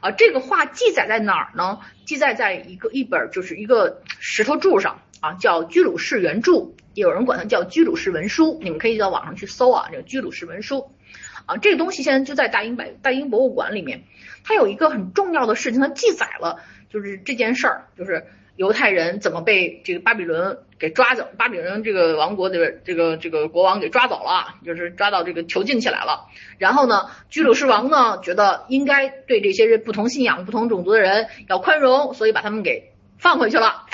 [0.00, 1.80] 啊，这个话记载在哪儿呢？
[2.04, 6.52] 记载在一个一本，就是一个石头柱上啊，叫《居鲁士原著》，
[6.94, 10.76] 有人管它叫《居鲁士文书》，你们可以到网上去搜啊，这个《居鲁士文书》
[11.46, 14.04] 啊，这个东西现在就在大英百大英博物馆里面，
[14.44, 18.26] 它有一个很重要的事情，它记载了就是这件事儿，就是。
[18.60, 21.26] 犹太人怎么被这个巴比伦给抓走？
[21.38, 26.26] 巴比伦这个王国的这个这个国王给抓走了，就是抓到这个囚禁起来了。
[26.58, 33.86] 然后呢，居鲁士王呢觉得应该对这些不同信仰、不同种族的人要宽容，所以把他们给放回去了。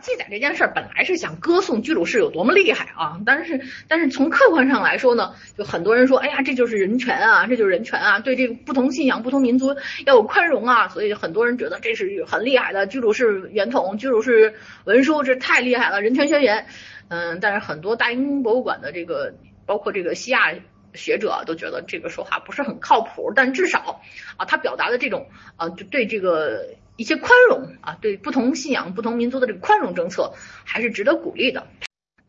[0.00, 14.54] 记载这件事儿本来是想歌颂居鲁士有多么厉害啊，但是但是从客观上来说呢，就很多人说，哎呀，这就是人权啊，这就是人权啊，对这个不同信仰、不同民族要有宽容啊，所以很多人觉得这是很厉害的居鲁士圆筒、居鲁士
[14.84, 16.66] 文书，这太厉害了，人权宣言。
[17.08, 20.54] 嗯，但是很多大英博物馆的这个，包括这个西亚
[20.94, 24.00] 学者都觉得这个说法不是很靠谱，但至少
[24.36, 26.66] 啊，他表达的这种啊，就对这个。
[26.96, 30.32] 一些宽容啊，对不同信仰、不同民族的这个宽容政策
[30.64, 31.66] 还是值得鼓励的。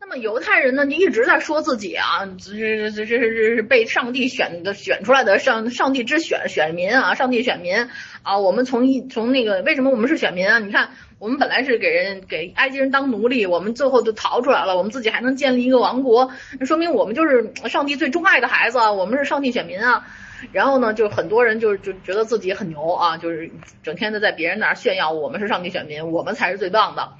[0.00, 7.88] 那么犹太人呢，就一直在说自己啊，这这这这是被上帝选的选出来的上上帝之选选民啊，上帝选民
[8.22, 8.38] 啊。
[8.38, 10.60] 我们从一从那个为什么我们是选民啊？
[10.60, 16.30] 你看，我们本来是给人给埃及人当奴隶，我们最后就逃出来了，我们自己还能建立一个王国，
[16.64, 20.06] 说明我们就是上帝最钟爱的孩子啊，我们是上帝选民啊。
[20.52, 23.50] 然后呢，就很多人就就觉得自己很牛啊，就是
[23.82, 27.12] 整天的在别人那儿炫耀，我们是上帝选民，我们才是最棒的。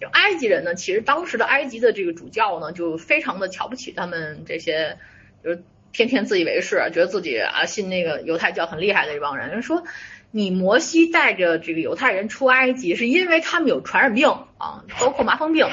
[0.00, 4.96] 就埃及人呢，其实当时的埃及的这个主教呢，就非常的瞧不起他们这些，
[5.42, 9.60] 就是天天自以为是，觉得自己啊信那个犹太教很厉害的一帮人。
[9.62, 9.82] 说
[10.30, 14.28] 你摩西带着这个犹太人出埃及，是因为他们有传染病
[14.58, 15.66] 啊，包括麻风病。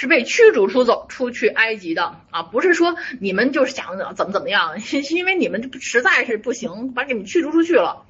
[0.00, 4.76] 是被驱逐出走出去埃及的啊，不是说你们就是想怎么怎么样，
[5.10, 8.06] 因为你们实在是不行，把你们驱逐出去了。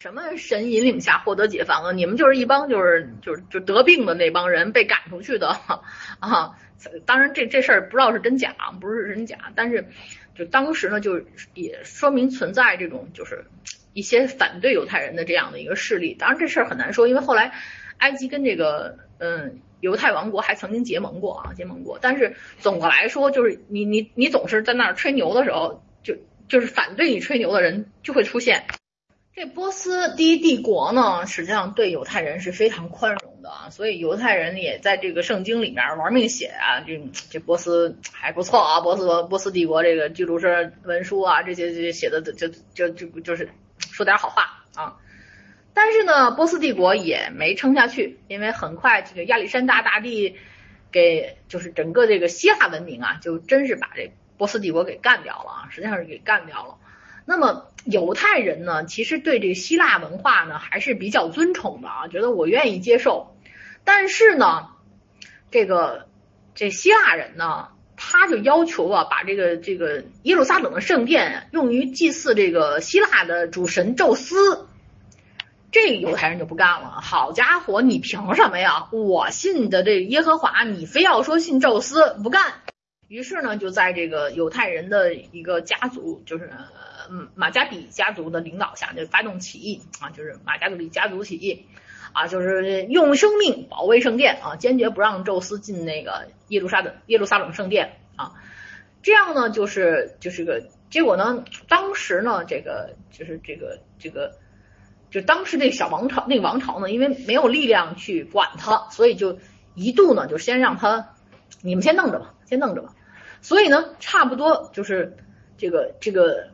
[0.00, 1.92] 什么神引领下获得解放啊？
[1.92, 5.60] 你们就是一帮就是就是就得病的那帮人被赶出去的
[6.18, 6.58] 啊。
[7.06, 9.86] 当然这这事儿不知道是真假，不是真假，但是
[10.34, 11.22] 就当时呢，就
[11.54, 13.44] 也说明存在这种就是
[13.92, 16.14] 一些反对犹太人的这样的一个势力。
[16.14, 17.52] 当然这事儿很难说，因为后来
[17.98, 19.60] 埃及跟这个嗯。
[19.80, 21.98] 犹太王国还曾经结盟过啊，结盟过。
[22.00, 26.16] 但是总的来说，就是你你你总是在那儿吹牛的时候，就
[26.48, 28.64] 就是反对你吹牛的人就会出现。
[29.34, 44.96] 这波斯第一帝国呢，实际上对犹太人是非常宽容的啊，所以犹太人也在这个圣经里面玩命写啊，这这波斯还不错啊，波斯波斯帝国这个居鲁士文书啊，这些这些写的就就就就是说点好话啊。
[45.80, 50.34] 但是呢，波斯帝国也没撑下去，因为很快这个亚历山大大帝
[50.90, 56.78] 给就是整个这个希腊文明啊，就真是把这波斯帝国给干掉了啊，实际上是给干掉了。
[57.26, 63.36] 那么犹太人呢，其实对这个希腊文化呢还是比较尊崇的啊，觉得我愿意接受。
[63.84, 64.70] 但是呢，
[65.52, 66.08] 这个
[66.56, 74.66] 这希腊人呢，他就要求啊，把这个这个耶路撒冷的圣殿用于祭祀这个希腊的主神宙斯。
[75.70, 78.88] 这犹太人就不干了，好家伙，你凭什么呀？
[78.90, 82.54] 我信的这耶和华，你非要说信宙斯，不干。
[83.06, 86.50] 于是呢，就在这个犹太人的一个家族，就是
[87.34, 91.66] 马加比家族的领导下，就发动起义啊，就是马加比家族起义
[92.12, 98.32] 啊，就是用生命保卫圣殿啊，坚决不让宙斯进那个耶路撒冷耶路撒冷圣殿啊。
[99.02, 104.32] 这样呢，就是就是个结果呢，当时呢，这个就是这个这个。
[105.10, 109.38] 就当时那小王朝，那个王朝呢，因为没有力量去管他，所以就
[109.74, 111.14] 一度呢，就先让他，
[111.62, 112.94] 你们先弄着吧，先弄着吧。
[113.40, 115.16] 所以呢，差不多就是
[115.56, 116.48] 这个这个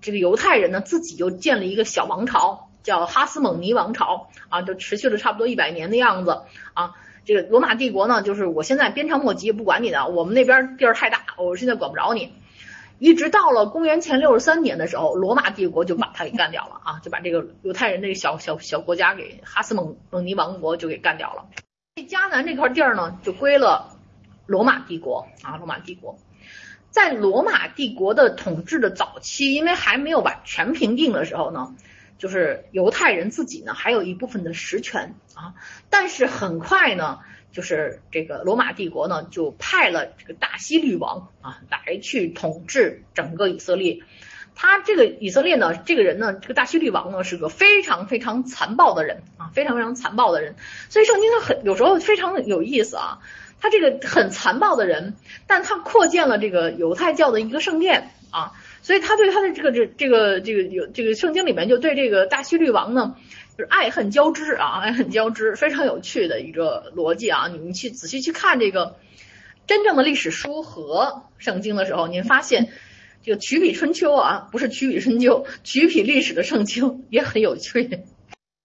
[0.00, 6.94] 这个犹太人呢，自己就建了一个小王朝，叫哈斯蒙尼王朝啊，就持续了差不多一百年的样子啊。
[7.24, 12.32] 这个罗马帝国呢，就是我现在鞭长莫及，不管你的，我们那边地儿太大，我现在管不着你。
[12.98, 21.46] 一直到了公元前六十三年的时候，罗马帝国就把他给干掉了啊，就把这个犹太人这个小小小国家给哈斯蒙蒙尼王国就给干掉了。
[21.96, 23.96] 这迦南这块地儿呢，就归了
[24.46, 25.56] 罗马帝国啊。
[25.56, 26.18] 罗马帝国
[26.90, 31.74] 在罗马帝国的统治的早期，因为还没有把全平定的时候呢，
[32.18, 35.54] 就是犹太人自己呢还有一部分的实权啊，
[35.90, 37.18] 但是很快呢。
[37.54, 44.00] 就是这个罗马帝国呢，就派了这个大希律王啊来去统治整个以色列。
[44.56, 50.56] 他这个以色列呢，这个人呢，这个大希律王呢是个非常非常残暴的人啊，非常非常残暴的人。
[50.88, 53.18] 所以圣经它很有时候非常有意思啊，
[53.60, 55.14] 他这个很残暴的人，
[55.46, 58.52] 但他扩建了这个犹太教的一个圣殿啊，
[58.82, 63.16] 所以他对他的这个这这个这个有这个圣经里面就对这个大希律王呢。
[63.56, 67.48] 就是爱恨交织啊， 爱恨交织，非常有趣的一个逻辑啊！
[67.48, 68.96] 你们去仔细去看这个
[69.66, 72.70] 真正的历史书和圣经的时候，您发现
[73.22, 78.02] 这个曲笔春秋啊，不是曲笔春秋，曲笔历史的圣经 也很有趣。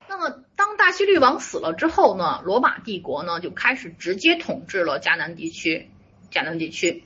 [0.08, 5.90] 那么，当大西律王死了之后呢，罗马帝国呢就开始直接统治了迦南地区。
[6.32, 7.04] 迦南地区，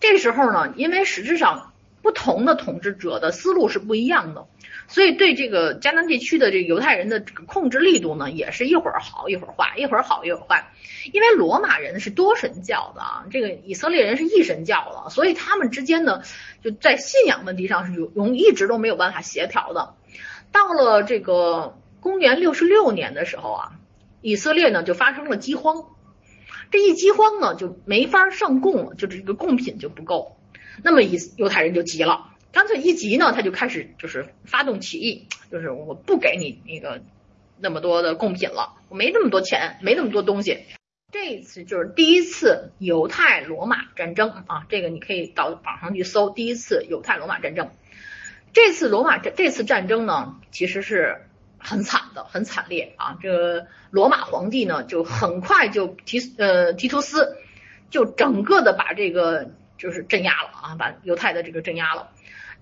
[0.00, 4.46] 这时候呢，因为实质上不同的统治者的思路是不一样的。
[4.88, 10.70] 所以对这个迦南地区的这个犹太人的这个控制力度呢，也是一会儿好一会儿坏，一会儿好一会儿坏。
[11.12, 16.22] 因为罗马人是多神教的啊，这个以色列人是一神教的，所以他们之间呢，
[16.62, 19.94] 就在信仰问题上是有容一直都没有办法协调的。
[20.52, 23.72] 到了这个公元六十六年的时候啊，
[24.20, 25.84] 以色列呢就发生了饥荒，
[26.70, 30.36] 这一饥荒呢就没法上供了，就这个贡品就不够。
[30.84, 32.31] 那么以犹太人就急了。
[32.52, 37.02] 干脆一急呢，他就开始就是发动起义，就是我不给你那个
[37.58, 40.64] 那么多的贡品了，我没那么多钱，没那么多东西。
[41.10, 47.70] 这一次就是第一次犹太罗马战争啊，这个你可以到网上去搜，第一次犹太罗马战争。
[48.52, 51.22] 这次罗马这这次战争呢，其实是
[51.58, 53.18] 很惨的，很惨烈啊。
[53.22, 57.38] 这个罗马皇帝呢，就很快就提呃提图斯
[57.88, 62.10] 就整个的把这个就是镇压了啊，把犹太的这个镇压了。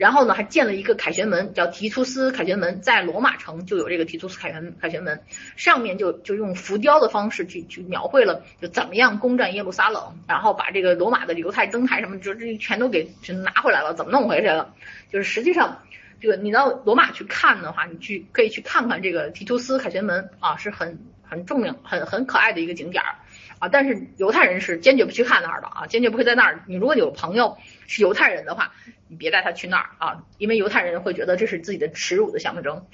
[0.00, 5.20] 然后呢，还建了一个凯旋门，叫提图斯凯旋门，在罗马城就有这个提图斯凯旋凯旋门，
[5.56, 13.10] 上面就就用浮雕的方式去去描绘了，就怎么样攻占耶路撒冷，然后把这个罗马的犹太灯台什么，就这全都给
[13.44, 14.74] 拿回来了，怎么弄回去了？
[15.12, 15.82] 就是实际上，
[16.18, 23.16] 这个你到罗马去看的话，你去可以去看看这个提图斯凯旋门啊，是很很重要、很很可爱的一个景点儿。
[23.60, 26.64] 啊，但是犹太人是坚决不去看那儿的啊，坚决不会在那儿。
[26.66, 28.72] 你如果有朋友是犹太人的话，
[29.06, 32.86] 你别带他去那儿啊，因为犹太人会觉得这是自己的耻辱的象征。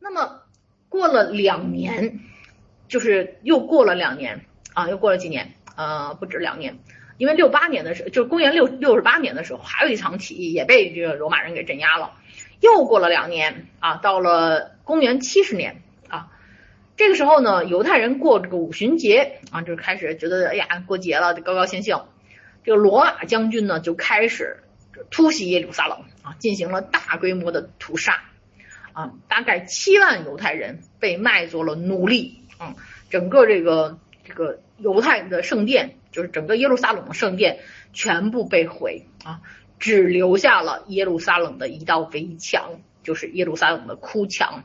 [0.00, 0.40] 那么
[0.88, 2.20] 过了两年，
[2.88, 6.78] 就是又过了两年啊，又过了几年，呃，不止两年，
[7.18, 12.14] 因为六八年的时候，就是公元六六十八年的时候，还有一场起义也被这个罗马人给镇压了。
[12.60, 15.82] 又过了两年啊，到了公元七十年。
[16.96, 22.00] 这个时候呢，犹太人过这个五旬节啊，就开始觉得哎呀过节了，就高高兴兴。
[22.62, 24.62] 这个罗马将军呢就开始
[25.10, 28.22] 突袭耶路撒冷啊，进行了大规模的屠杀
[28.92, 32.76] 啊，大概七万犹太人被卖作了奴隶啊，
[33.10, 37.58] 整个这个这个犹太的圣殿，就是整个耶路撒冷的圣殿
[37.92, 39.40] 全部被毁啊，
[39.80, 44.64] 只留下了耶路撒冷的一道围墙，就是耶路撒冷的哭墙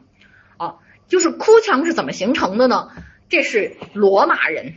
[0.57, 0.75] 啊。
[1.09, 2.89] 就是哭墙是怎么形成的呢？
[3.27, 4.75] 这是罗马人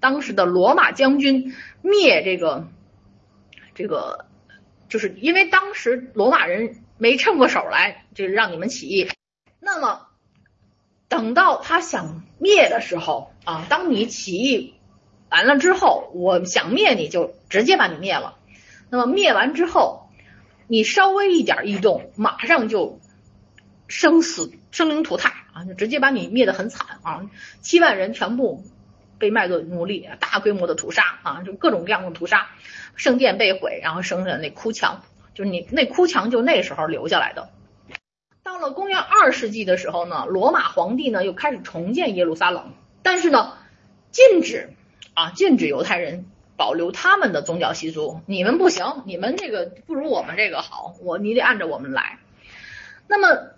[0.00, 2.68] 当时的罗马将军灭这个
[3.74, 4.26] 这个，
[4.88, 9.08] 就是因为当时罗马人没趁过手来，就是让你们起义。
[9.58, 10.06] 那么
[11.08, 14.74] 等到他想灭的时候啊，当你起义
[15.28, 18.36] 完了之后，我想灭你就直接把你灭了。
[18.90, 20.08] 那么灭完之后，
[20.68, 23.00] 你稍微一点异动，马上就
[23.88, 25.32] 生死生灵涂炭。
[25.64, 27.30] 就直接把你灭得很惨啊！
[27.60, 28.64] 七万人全部
[29.18, 32.48] 被卖作奴隶，大规模的屠杀啊，就各种各样的屠杀，
[32.96, 35.02] 圣殿被毁，然后剩下那哭墙，
[35.34, 37.50] 就是你那哭墙就那时候留下来的。
[38.42, 43.54] 到了公元二世纪的时候呢，罗马皇帝呢又开始重建耶路撒冷，但是呢，
[44.10, 44.70] 禁止
[45.14, 52.18] 啊，禁止犹太人保留他们的宗教习俗，你们不行，你们这个不如我们这个好，我你得按照我们来。
[53.06, 53.50] 那么。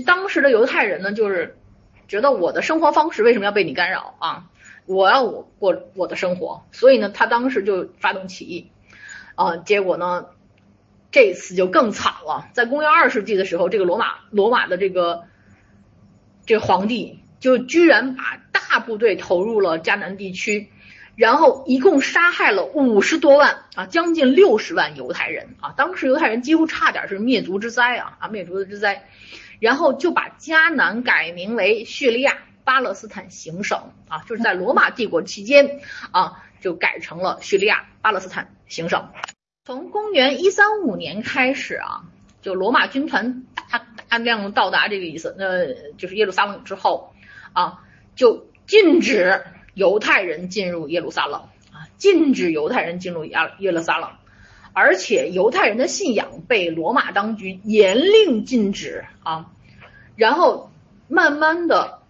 [0.00, 1.56] 当时的犹太人呢，就是
[2.08, 4.50] 觉得我的生活方式为什么要被你干扰啊？
[4.86, 8.70] 我要我过我的生活，所以呢，他当时就发动起义
[9.34, 9.56] 啊。
[9.56, 10.26] 结果呢，
[11.10, 12.48] 这次就更惨了。
[12.52, 15.24] 在公元二世纪的时候，这个罗马罗马的这个
[16.44, 20.70] 这皇帝就居然把大部队投入了迦南地区，
[21.16, 25.74] 然后一共杀害了五十多万啊，将近六十万犹太人啊。
[25.76, 29.08] 当时犹太人几乎差点是灭族之灾啊啊，灭族之灾。
[29.60, 35.80] 然后就把迦南改名为叙利亚巴勒斯坦行省啊，就是在罗马帝国期间
[36.10, 39.08] 啊，就改成了叙利亚巴勒斯坦行省。
[39.64, 42.04] 从公元一三五年开始啊，
[42.42, 47.14] 就罗马军团大大量到达这个意思，呃，就是耶路撒冷之后
[47.52, 47.82] 啊，
[48.14, 49.44] 就禁止
[49.74, 54.10] 犹太人进入耶路撒冷啊，禁止犹太人进入亚耶路撒冷。
[54.78, 59.46] 而且犹太人的信仰被罗马当局严令禁止啊，
[60.16, 60.70] 然后
[61.08, 62.02] 慢慢的，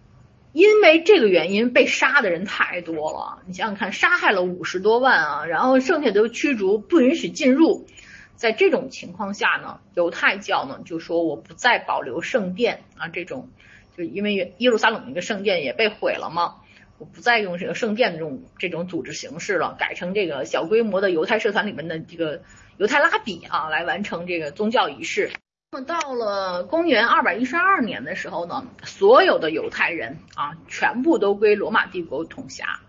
[0.52, 7.86] 因为这个原因被杀的人太多了，你想想看，杀害了五十多万啊，然后剩下的驱逐，不允许进入。
[8.34, 13.48] 在这种情况下呢，犹太教呢就说我不再保留圣殿啊，这种
[13.96, 16.56] 就因为耶路撒冷那个圣殿也被毁了嘛。
[16.98, 22.42] 我不再用这个圣殿的这种这种组织形式了，改成这个小规模的犹太社团里面的这个
[22.78, 25.30] 犹太拉比啊，来完成这个宗教仪式。
[25.72, 32.80] 那么到了公元二百一十二年的时候呢，所有的犹太人啊，全部都归罗马帝国统辖。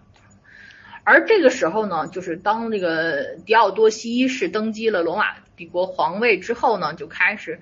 [1.03, 7.59] 而这个时候呢，就是当这个狄奥多西一世登基了罗马帝国皇位之后呢，就开始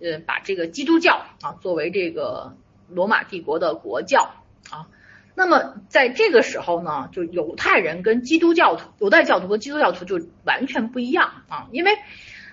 [0.00, 2.56] 呃把这个基督教啊作为这个
[2.88, 4.34] 罗马帝国的国教
[4.70, 4.86] 啊。
[5.34, 11.92] 那么在这个时候呢，就犹太人跟基督教徒、犹太教徒和基督教徒就完全不一样啊，因为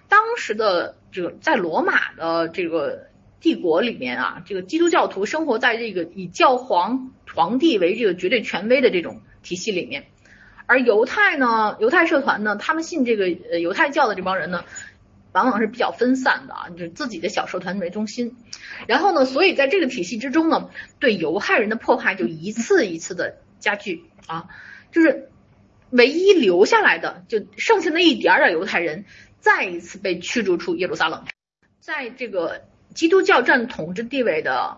[0.08, 3.08] 当时的这个在罗马的这个
[3.42, 10.06] 帝国里面啊，这个基督教徒生活在这个以教皇皇帝为这个绝对权威的这种体系里面，
[10.66, 14.64] 而犹太呢，犹太社团呢，他们信这个呃犹太教的这帮人呢。
[15.32, 18.36] 往往是比较分散的啊，就是自己的小社团为中心，
[18.88, 24.48] 然后呢，所以在这个体系之中呢，对犹太人的迫害就一次一次的加剧啊，
[24.92, 25.30] 就是
[25.92, 29.06] 唯一留下来的就剩下那一点点犹太人，
[29.40, 31.26] 再一次被驱逐出耶路撒冷，
[31.80, 32.66] 在这个
[32.96, 34.78] 基督教占统治地位的，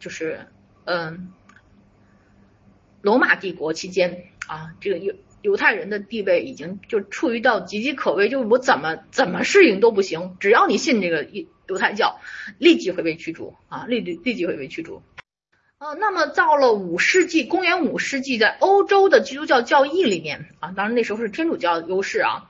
[0.00, 0.48] 就是
[0.84, 1.32] 嗯，
[3.00, 5.14] 罗马帝国期间啊，这个犹。
[5.44, 10.38] 犹太人的地位已经就处于到岌岌可危，就我怎么怎么适应都不行。
[10.40, 12.18] 只要你信这个犹犹太教，
[12.56, 15.02] 立即会被驱逐啊，立立立即会被驱逐。
[15.76, 22.48] 呃，那么到了五世纪，公元五世纪，在欧洲的基督教教义里面啊，当然那时候是天主教优势啊，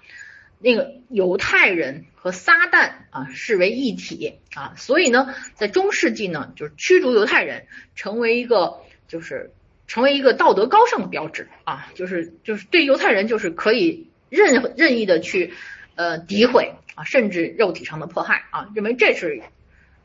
[0.60, 7.66] 那个犹太人和撒旦啊视为一体啊，所以呢，在中世纪呢，就是驱逐犹太人
[7.96, 8.78] 成为一个
[9.08, 9.50] 就是。
[9.86, 15.52] 成为一个道德高尚的标志啊，就是就是对犹太人就是可以任任意的去
[15.94, 19.42] 呃诋毁啊，甚至肉体上的迫害啊，认为这是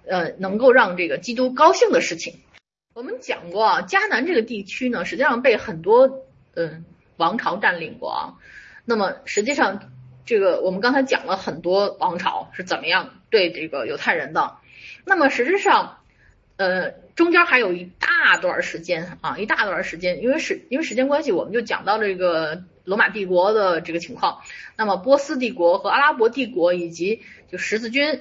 [0.06, 2.40] 呃能够让这个基督高兴的事情。
[2.94, 6.26] 我们讲过啊，迦南这个地区呢，实际上被很多
[6.56, 6.84] 嗯
[7.16, 8.34] 王朝占领过啊。
[8.84, 9.92] 那么实际上
[10.26, 14.58] 这个我们刚才讲了很多王朝是怎么样对这个犹太人的。
[15.06, 15.96] 那么实质上。
[16.60, 24.42] 呃，中间还有一大段时间啊，一大段时间，因为时因为时间关系，我们就讲到这个罗马帝国的这个情况。
[24.76, 28.20] 那么波斯帝国和阿拉伯帝国以及就十字军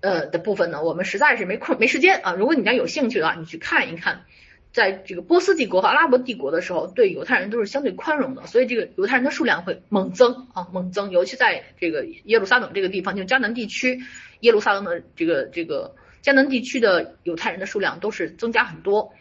[0.00, 2.32] 呃的部分呢，我们实在是没空没时间啊。
[2.32, 4.24] 如果你家有兴趣的话，你去看一看，
[4.72, 14.00] 在这个波斯帝国和阿拉伯帝国的时候，对犹太人都是相对宽容的，所以这个犹太人的数量会猛增啊，猛增，尤其在这个耶路撒冷这个地方，就迦南地区，
[14.40, 15.94] 耶路撒冷的这个这个。
[16.22, 19.12] 迦南地区的犹太人的数量都是增加很多，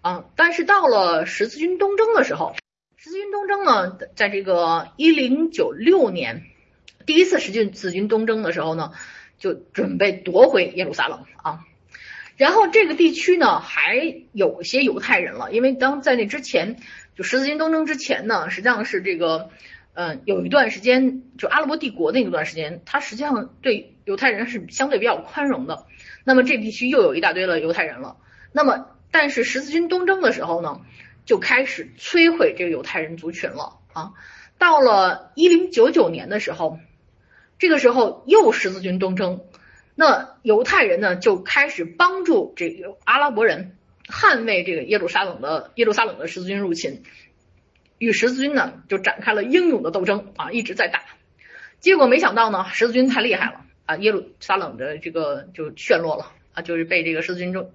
[0.00, 2.54] 啊，但是到了十字军东征的时候，
[2.96, 6.42] 十字军东征呢，在这个一零九六年
[7.06, 8.92] 第一次十字十字军东征的时候呢，
[9.38, 11.60] 就准备夺回耶路撒冷啊，
[12.36, 16.76] 然后这个地区呢还有些犹太人了，因为当在那之前，
[17.16, 19.50] 就十字军东征之前呢，实际上是这个。
[19.94, 25.86] 嗯，有一段时间，就阿拉伯帝国那段时间，它实际上对犹太人是相对比较宽容的。
[26.24, 28.16] 那么这地区又有一大堆的犹太人了。
[28.52, 30.80] 那么，但是十字军东征的时候呢，
[31.24, 34.12] 就开始摧毁这个犹太人族群了啊。
[34.58, 36.78] 到了一零九九年的时候，
[37.58, 39.40] 这个时候又十字军东征，
[39.94, 47.02] 那犹太人呢就开始帮助这个阿拉伯人捍卫这个耶路撒冷的耶路撒冷的十字军入侵。
[47.98, 51.02] 与十字军呢就展开了英勇的斗争啊，一直在打，
[51.80, 57.72] 结果没想到呢，十字军太厉害了啊，耶路撒冷的这个就陷落了啊，就是被这个十字军中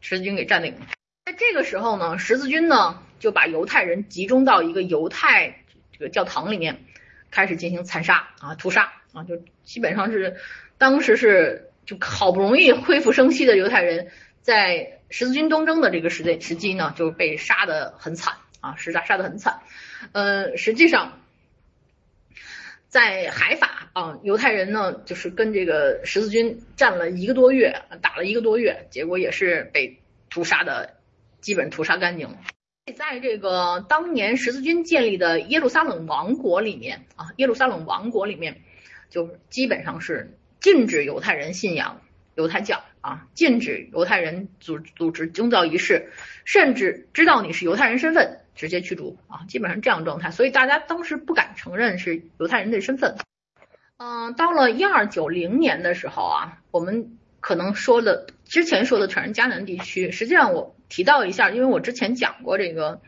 [0.00, 0.86] 十字军给占领了。
[1.24, 6.84] 在这个时候呢，十字军呢就把犹太人集中到一个犹太这个教堂里面，
[7.32, 10.36] 开始进行残杀啊，屠杀啊，就基本上是
[10.78, 14.12] 当时是就好不容易恢复生息的犹太人，
[14.42, 18.36] 在十字军东征的这个时间时机呢，就被杀的很惨。
[18.58, 19.60] 啊，实杀杀的很惨，
[20.10, 21.20] 呃，实际上
[22.88, 30.96] 在海法啊，犹太人呢就是跟这个十字军战了一个多月，打了一个多月，结果也是被屠杀的，
[31.40, 32.36] 基本屠杀干净了。
[32.94, 38.58] 在这个当年十字军建立的耶路撒冷王国里面啊，耶路撒冷王国里面
[39.08, 42.02] 就基本上是禁止犹太人信仰
[42.34, 46.12] 犹太教啊，禁止犹太人组组织宗教仪式，
[46.44, 48.40] 甚至知道你是犹太人身份。
[48.54, 53.16] 直接驱逐啊，基本上这样状态，所以大家当时不敢承认是犹太人的身份。
[53.98, 63.00] 嗯，到了一二九零年的时候啊，我们可能说的之前说的全是迦南地区，实际上我提到一下，因为我之前讲过这个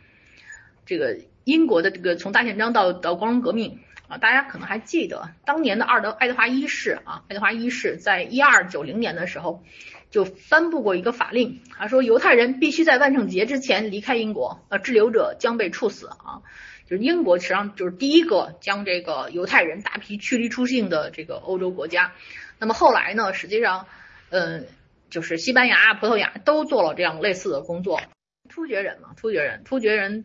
[0.87, 9.63] 这个英国的这个从大宪章到到光荣革命啊，大家可能还记得当年的二德爱德华一世啊，爱德华一世在一二九零年的时候。
[10.11, 16.41] 就颁布过一个法令，他说犹太人必须在万圣节之前离开英国，呃，滞留者将被处死啊。
[16.89, 22.15] 就是英国实际上就是第一个将这个犹太人大批驱离出境的这个欧洲国家。
[22.59, 23.87] 那么后来呢，实际上，
[24.31, 24.67] 嗯，
[25.11, 28.01] 就是西班牙、葡萄牙都做了这样类似的工作。
[28.49, 30.25] 突厥人嘛，突厥人，突厥人，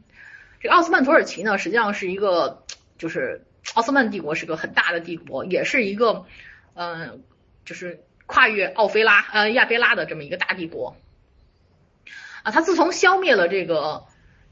[0.62, 2.64] 这个奥斯曼土耳其呢，实际上是一个，
[2.98, 6.26] 就是奥斯曼帝国是个很大的帝国，也是一个，
[6.74, 7.24] 嗯，
[7.66, 8.04] 就是。
[8.26, 10.96] 跨越奥菲拉呃亚非拉的这么一个大帝国
[12.42, 12.52] 啊。
[12.52, 14.06] 他自从消灭了这个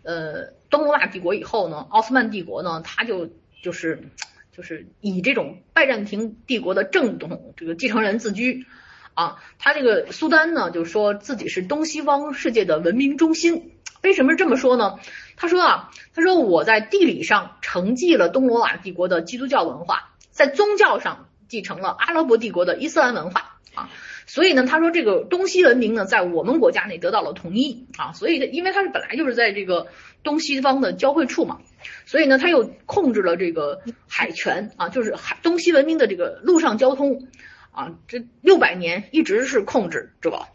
[0.03, 3.29] 呃东罗马帝国以后呢，奥斯曼帝国呢，他就
[3.61, 4.09] 就是
[4.51, 8.65] 就是以这种拜占庭帝国的正统这个继承人自居
[9.13, 9.35] 啊。
[9.59, 13.73] 他这个苏丹呢，就说自己是东西方世界的文明中心。
[14.01, 14.97] 为什么这么说呢？
[15.35, 23.89] 他说啊，他说我在地理上承继了东罗马帝国的基督教文化，在宗教上继承了阿拉伯帝国的伊斯兰文化啊，
[24.27, 29.87] 所以呢，他说这个东西文明呢，在我们国家内得到了统一啊，所以因为他是本来就是在这个
[30.23, 31.59] 东西方的交汇处嘛，
[32.05, 37.27] 所以呢，他又控制了这个海权啊，就是海东西文明的这个陆上交通
[37.71, 40.47] 啊，这六百年一直是控制这个。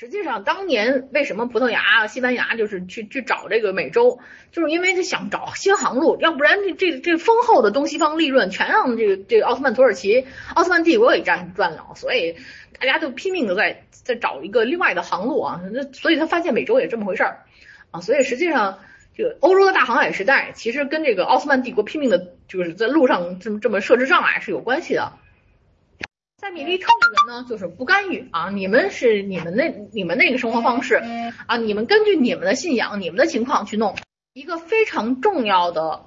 [0.00, 4.20] 实际上，当年为什么葡萄牙、西班牙就是去去找这个美洲，
[4.52, 10.24] 就是因为他想找新航路，要不然这这这丰厚的东西方利润全让这个这个奥斯曼土耳其、
[10.54, 12.36] 奥斯曼帝国给占赚了，所以
[12.78, 15.60] 大家就拼命的在在找一个另外的航路啊。
[15.72, 17.42] 那所以他发现美洲也这么回事儿
[17.90, 18.00] 啊。
[18.00, 18.78] 所以实际上，
[19.16, 25.14] 这个欧洲的大航海时代其实跟这个奥斯曼帝国拼命的就是在路上这么这么设置障碍是有关系的。
[26.38, 30.94] 在米利特的人呢，就是不干预啊，你们是你们那你们那个生活方式
[31.46, 33.96] 啊，你们根据你们的信仰、你们的情况去弄。
[34.34, 36.06] 一个非常重要的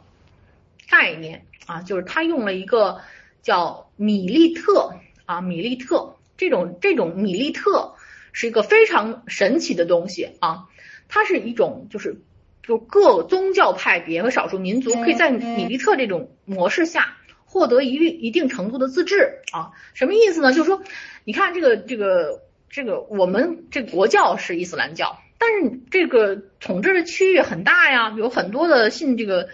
[0.89, 3.01] 概念啊，就是他用了一个
[3.41, 4.93] 叫米利特
[5.25, 7.95] 啊，米利特这种这种米利特
[8.31, 10.69] 是一个非常神奇的东西啊，
[11.09, 12.21] 它是一种就是
[12.63, 17.17] 就各宗教派别和少数民族可以在米利特这种模式下。
[17.51, 20.53] 获得一一定程度的自治啊，什么意思呢？
[20.53, 20.81] 就是说，
[21.25, 22.39] 你看这个这个
[22.69, 29.49] 这个，我们这国教是伊斯兰教，但是这个统治的区域很大呀，有很多的信这个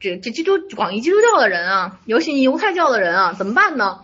[0.00, 4.00] 这这基督广义基督教的人啊，有信犹太教的人啊，怎么办呢？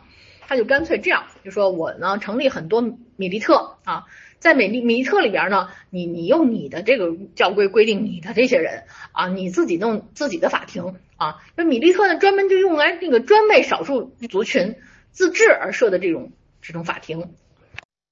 [0.46, 2.82] 他就干脆这样，就说我呢成立很多
[3.16, 4.04] 米利特啊。
[4.38, 8.82] 在美利米利特里边呢，你你用你的这个教规规定你的这些人
[9.12, 11.42] 啊，你自己弄自己的法庭啊。
[11.56, 14.76] 那米利特呢，专门就用来那个专为少数族群
[15.10, 17.34] 自治而设的这种这种法庭。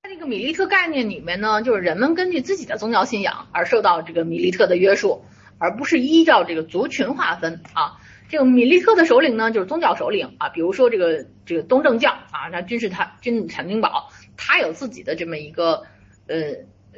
[0.03, 5.25] 在这个米利特概念里面呢，就是人们根据自己的宗教信仰而受到这个米利特的约束，
[5.59, 8.01] 而不是依照这个族群划分啊。
[8.29, 15.85] 这个米利特的首领呢，就是宗教首领啊，比如说这个这个东正教啊，那君士坦君坦丁堡，他有自己的这么一个。
[16.29, 16.55] 呃，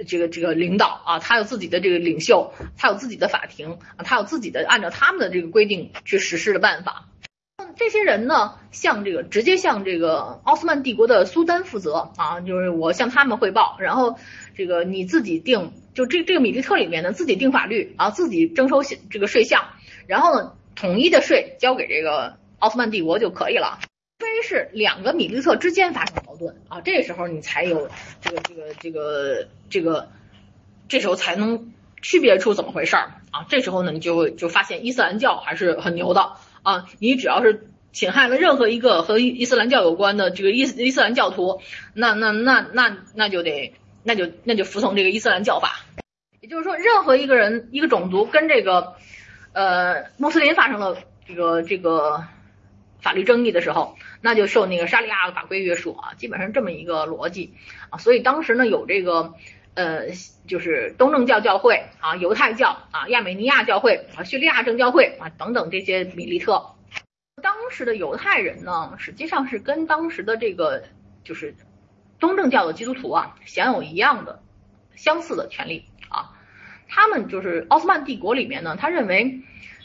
[0.06, 7.08] 这个这个领导啊，他有自己的这个领袖，他有自己的法庭啊，他有自己的按照他们的这个规定去实施的办法。
[7.76, 14.16] 这些人呢，向这个直接向这个奥斯曼帝国的苏丹负责啊，就是我向他们汇报，然后
[14.56, 19.70] 这个你自己定，就这这个米利特里面呢，自己定法律啊，自己征收这个税项，
[20.06, 23.80] 然后呢，统一的税交给这个奥斯曼帝国就可以了。
[24.18, 26.16] 非是两个米利特之间发生
[26.68, 27.88] 啊，这时候你才有
[28.20, 30.08] 这个这个这个这个，
[30.88, 31.72] 这时候才能
[32.02, 33.46] 区别出怎么回事儿啊。
[33.48, 36.32] 这时候呢，你就就发现伊斯兰教还是很牛的
[36.62, 36.86] 啊。
[36.98, 41.60] 你只要是侵害了任何一个和伊斯兰教有关的这个伊斯伊斯兰教徒，
[41.94, 43.72] 那那那那那就得
[44.02, 45.84] 那就那就服从这个伊斯兰教法。
[46.40, 48.94] 也就是说，任何一个人一个种族跟这个
[49.52, 52.24] 呃穆斯林发生了这个这个
[53.04, 53.96] 法律争议的时候。
[54.26, 57.52] 那就受那个沙利亚法规约束啊，基本上这么一个逻辑
[57.90, 59.34] 啊，所以当时呢有这个
[59.74, 60.06] 呃，
[60.46, 66.70] 就是东正教教会啊、犹太教啊、亚美尼亚教会啊、叙利亚正教会啊等等这些米利特。
[67.42, 70.84] 当时的犹太人呢，实际上是跟当时的这个
[71.22, 71.54] 就是
[72.18, 74.40] 东正教的基督徒啊，享有一样的
[74.94, 76.32] 相似的权利啊。
[76.88, 79.42] 他们就是奥斯曼帝国里面呢，他认为。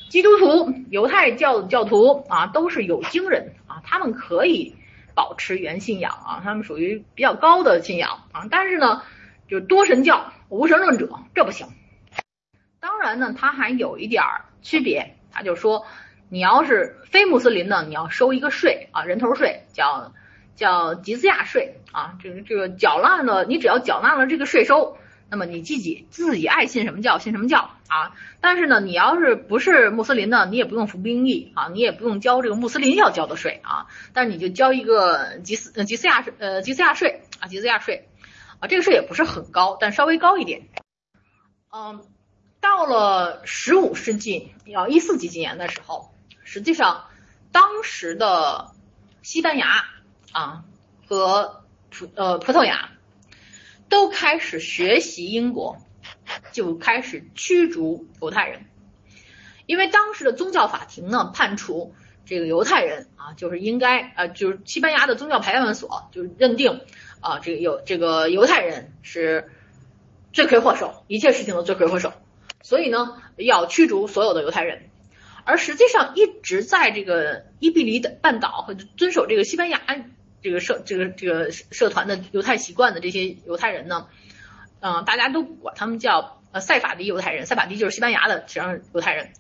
[0.10, 4.76] 基督徒、犹太教教徒啊，都是有经人啊，他们可以
[5.14, 8.48] 保持原信仰啊，他们属于比较高的信仰啊。
[8.50, 9.04] 但是呢，
[9.48, 11.68] 就多神教、无神论者这不行。
[12.80, 14.24] 当然呢，他还有一点
[14.62, 15.86] 区别，他就说，
[16.28, 20.14] 你要是非穆斯林呢，你要收一个税啊，人头税，叫
[20.56, 24.98] 叫吉斯亚税啊，这个这个缴纳了，你只要缴纳了这个税收。
[25.32, 28.16] 那么你自己自己爱信什么教信什么教啊？
[28.42, 33.86] 但是呢，你要是不是穆斯林呢，你也不用服兵役啊，你也不用交这个穆斯林要交的税啊。
[34.12, 38.08] 但是你就交一个吉斯吉斯亚呃吉斯亚税啊吉斯亚税
[38.60, 40.68] 啊，这个税也不是很高，但稍微高一点。
[41.72, 42.04] 嗯，
[42.60, 46.12] 到了十五世纪要一四几几年的时候，
[46.44, 47.06] 实际上
[47.52, 48.72] 当时的
[49.22, 49.86] 西班牙
[50.32, 50.64] 啊
[51.08, 52.90] 和葡呃葡萄牙。
[53.90, 55.78] 都开始学习英国，
[56.52, 58.66] 就开始驱逐犹太人，
[59.66, 61.94] 因为当时的宗教法庭呢判处
[62.26, 66.82] 这个犹太人啊，就是应该啊，就是西班牙的宗教裁判所就认定
[67.20, 69.50] 啊，这个有这个犹太人是
[70.32, 72.14] 罪魁祸首，一切事情的罪魁祸首，
[72.62, 74.84] 所以呢，要驱逐所有的犹太人。
[75.46, 79.82] 而实际上，一直在这个伊比利的半岛和遵守这个西班牙
[80.42, 84.08] 这个社这个这个社团的犹太习惯的这些犹太人呢，
[84.80, 89.32] 嗯，大家都管他们叫呃塞法迪犹太人，塞法迪就是西班牙的实际上犹太人。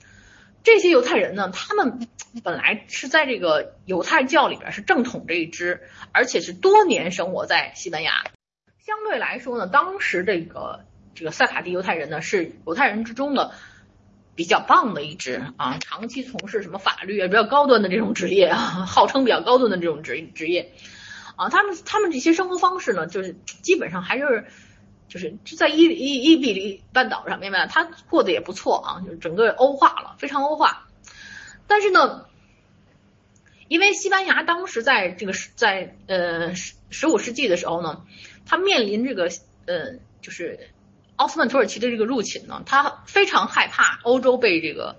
[0.61, 2.07] 这些犹太人呢，他们
[2.43, 5.81] 本来是在这个犹太教里边是正统这一支，
[6.11, 8.25] 而且是多年生活在西班牙。
[8.85, 10.85] 相对来说呢，当时这个
[11.15, 13.53] 这个塞法迪犹太人呢，是犹太人之中的
[14.39, 20.71] 比较棒的一支啊，长期从事什么法律啊比较高端的这种职业啊， 号称比较高端的这种职职业
[21.35, 24.45] 啊，他们他们这些生活方式呢，就是基本上还是。
[25.09, 30.87] 就是在伊伊伊比利半岛上面呢，他过得也不错啊，就整个欧化了，非常欧化。
[31.65, 32.27] 但是呢，
[33.67, 38.03] 因为西班牙当时在这个在呃十十五世纪的时候呢，
[38.45, 39.31] 他面临这个
[39.65, 40.69] 呃就是
[41.19, 44.95] 奥斯曼土耳其的这个入侵呢，他非常害怕欧洲被这个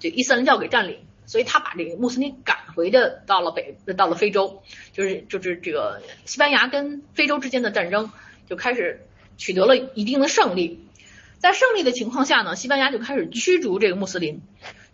[0.00, 4.62] 这伊斯兰教给占领，所以他把这个穆斯林赶回的到了北到了非洲，
[4.92, 8.10] 就是就是这个西班牙跟非洲之间的战争
[8.48, 9.06] 就开始。
[9.38, 10.88] 取得了一定的胜利，
[11.36, 14.40] 在胜利的情况下呢，西班牙就开始驱逐这个穆斯林。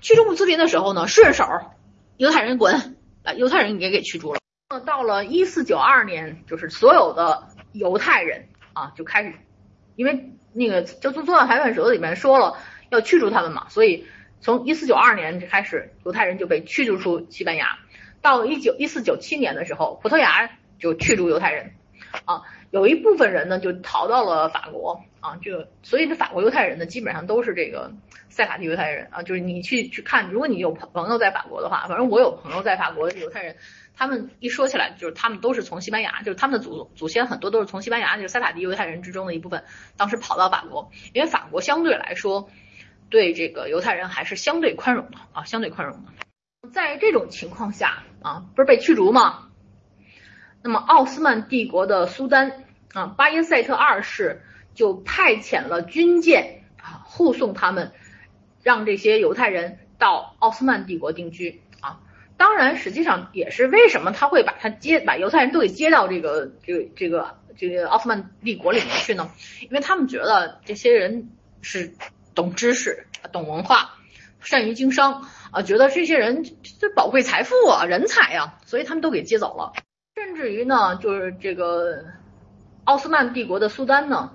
[0.01, 1.45] 驱逐穆斯林的时候呢，顺手
[2.17, 4.41] 犹太人滚，把犹太人也给驱逐了。
[4.71, 9.35] 那到了一四九二年，就是所有的犹太人啊就开始，
[9.97, 12.57] 因为那个就宗教裁判手里面说了
[12.91, 14.07] 要驱逐他们嘛，所以
[14.41, 17.79] 从一四九二年开始，犹太人就被驱逐出西班牙。
[18.21, 21.73] 到一九一四九七年的时候，葡萄牙就驱逐犹太人
[22.25, 22.43] 啊。
[22.71, 27.93] 有一部分人呢，就逃到了法国啊，就所以这法国犹太人呢，基本上都是这个
[28.29, 29.23] 塞卡蒂犹太人啊。
[29.23, 33.57] 就是你去去看，如果你有朋友在法国的话，反正我有朋友在法国的犹太人，
[33.95, 39.65] 他们一说起来，就是他们都是从西班牙，就是他们的祖祖先很多都是从西班牙，就是塞法迪犹太人之中的一部分，
[39.97, 42.49] 当时跑到法国，因为法国相对来说
[43.11, 46.71] 对这个犹太人还是相对宽容的啊，相对宽容的。
[46.73, 49.49] 在这种情况下啊，不是被驱逐吗？
[50.63, 52.65] 那么奥斯曼帝国的苏丹
[52.95, 54.43] 啊巴耶塞特二世
[54.75, 57.93] 就派遣了军舰啊护送他们，
[58.63, 61.61] 让这些犹太人到奥斯曼帝国定居。
[62.43, 69.31] 当然，实际上也是为什么他会把他接把犹太人都给接到这个这个这个这个奥斯曼帝国里面去呢？
[69.61, 71.31] 因为他们觉得这些人
[71.61, 71.93] 是
[72.35, 73.95] 懂知识、懂文化、
[74.41, 76.45] 善于经商啊，觉得这些人
[76.81, 79.75] 这宝贵财富啊、人才呀，所以他们都给接走了。
[80.17, 82.07] 甚至于呢，就是这个
[82.83, 84.33] 奥斯曼帝国的苏丹呢，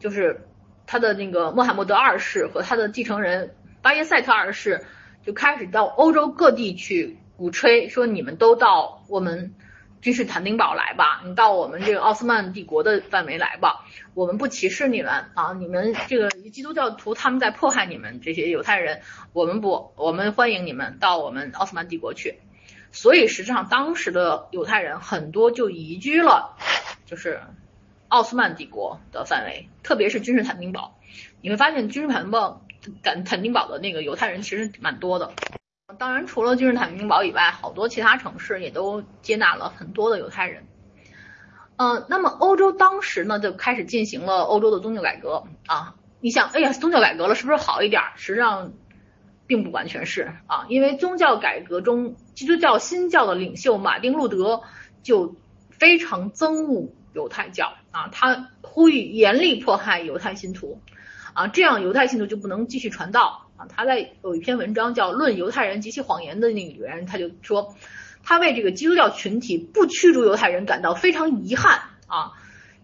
[0.00, 0.48] 就是
[0.88, 4.84] 他的那个穆罕默德二世和他的继承人巴耶塞特二世
[5.24, 9.54] 就开始到欧洲各地去鼓吹，说你们都到我们
[10.00, 19.00] 君士坦丁堡来吧，你到我们这个奥斯曼帝国的范围来吧，我们不歧视你们啊，你们这个基督教徒他们在迫害你们这些犹太人，
[19.32, 22.38] 我们不，我们欢迎你们到我们奥斯曼帝国去。
[22.92, 26.56] 所以实际上，当时的犹太人很多就移居了，
[27.06, 27.40] 就是
[28.06, 30.96] 奥斯曼帝国的范围，特别是君士坦丁堡。
[31.40, 32.64] 你会发现君士坦丁堡、
[33.02, 35.32] 坦坦丁堡的那个犹太人其实蛮多的。
[35.98, 40.66] 当然，除了君士坦丁堡以外，好多其他城市也都接纳了很多的犹太人。
[41.76, 45.94] 嗯，那么欧洲当时呢就开始进行了欧洲的宗教改革啊。
[46.20, 48.02] 你想，哎呀，宗教改革了，是不是好一点？
[48.16, 48.72] 实际上。
[49.46, 54.62] 并不完全是啊，因为宗教改革中，基督教新教的领袖马丁路德
[55.02, 55.36] 就
[55.68, 60.80] 非常憎恶犹太教啊，他呼吁严厉迫害犹太信徒
[61.34, 67.74] 啊，这样犹太信徒就不能继续传道他在有一篇文章叫《论犹太人及其谎言》的那里边，他就说，
[68.22, 72.32] 他为这个基督教群体不驱逐犹太人感到非常遗憾啊，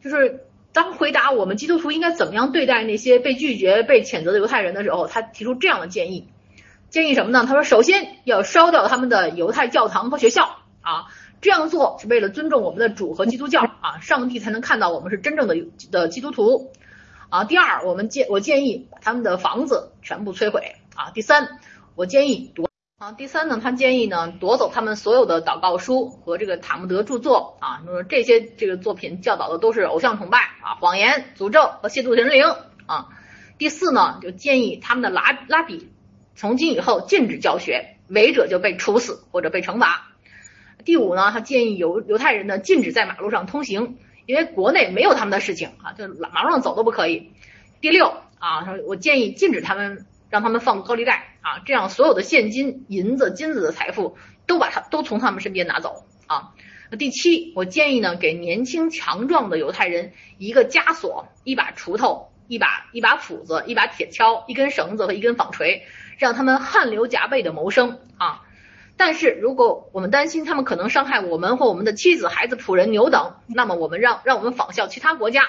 [0.03, 6.29] 就是当回答我们基督徒应该怎么样对待那些被拒绝、被谴责的犹太人的时候，他提出这样的建议。
[6.91, 7.45] 建议什么呢？
[7.47, 11.07] 他说，首先要烧掉他们的犹太教堂和学校啊，
[11.41, 15.55] 这样做是为了尊重我们的主和基督教啊，上帝才能看到我们是真正的
[15.93, 16.73] 的基督徒
[17.31, 17.45] 啊。
[17.45, 21.11] 第二，我们建我建议把他们的房子全部摧毁啊。
[21.13, 21.59] 第三，
[21.95, 22.69] 我建议夺
[22.99, 23.13] 啊。
[23.13, 32.45] 第三呢，他建议呢夺走他们所有的祷告书和这个塔木德著作啊，说这些这个作品教导的都是偶像崇拜啊、谎言、诅咒和亵渎神灵
[32.87, 33.09] 啊。
[33.57, 35.89] 第四呢，就建议他们的拉拉比。
[36.37, 40.07] 从今以后禁止教学，违者就被处死或者被惩罚。
[40.87, 43.99] 第五呢，他建议犹犹太人呢禁止在马路上通行，
[44.31, 47.33] 因为国内没有他们的事情啊，就马路上走都不可以。
[47.81, 54.17] 第六啊，说我建议禁止他们让他们放高利贷啊，这样所有的现金、银子、金子的财富
[54.47, 56.53] 都把他都从他们身边拿走啊。
[56.93, 65.83] 那第七，我建议呢，给年轻强壮的犹太人一个枷锁，一把锄头，一把一把斧子，一把铁锹，一根绳子和一根纺锤，
[66.19, 68.43] 让他们汗流浃背的谋生啊。
[69.01, 75.49] 但是如果我们担心他们可能伤害我们或我们的妻子、孩子、仆人、牛等，那么我们让让我们仿效其他国家，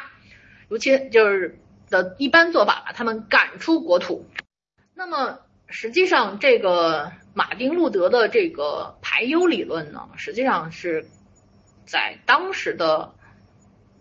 [0.70, 4.26] 尤其就是的一般做法，把他们赶出国土。
[4.94, 11.06] 那么实际上，这个马丁路德的这个排忧理论呢，实际上是
[11.86, 13.16] 在当时的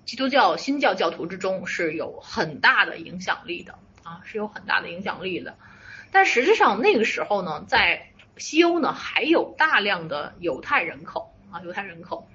[0.04, 3.74] 基督教新教教徒之中是有很大的影响力的
[4.04, 5.56] 啊，是有很大的影响力的。
[6.12, 8.09] 但实际上那个时候呢，在
[8.40, 12.28] 西欧呢还有大量的犹太人口啊，犹太人口，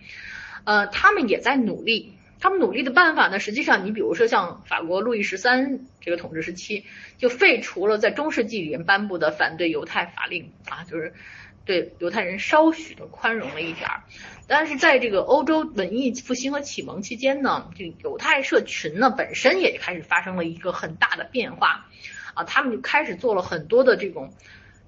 [0.64, 2.14] 呃，他们也在努力。
[2.38, 6.86] 他们努力的办法呢，实际上你比如说像法国路易十三这个统治时期，
[7.18, 11.14] 就废除了在中世纪里面颁布的反对犹太法令啊，就是
[11.64, 14.04] 对犹太人稍许的宽容了一点儿。
[14.48, 21.88] 但是在这个欧洲文艺复兴和启蒙期间呢，这犹太社群呢本身也开始发生了一个很大的变化
[22.36, 24.34] 啊，他们就开始做了很多的这种。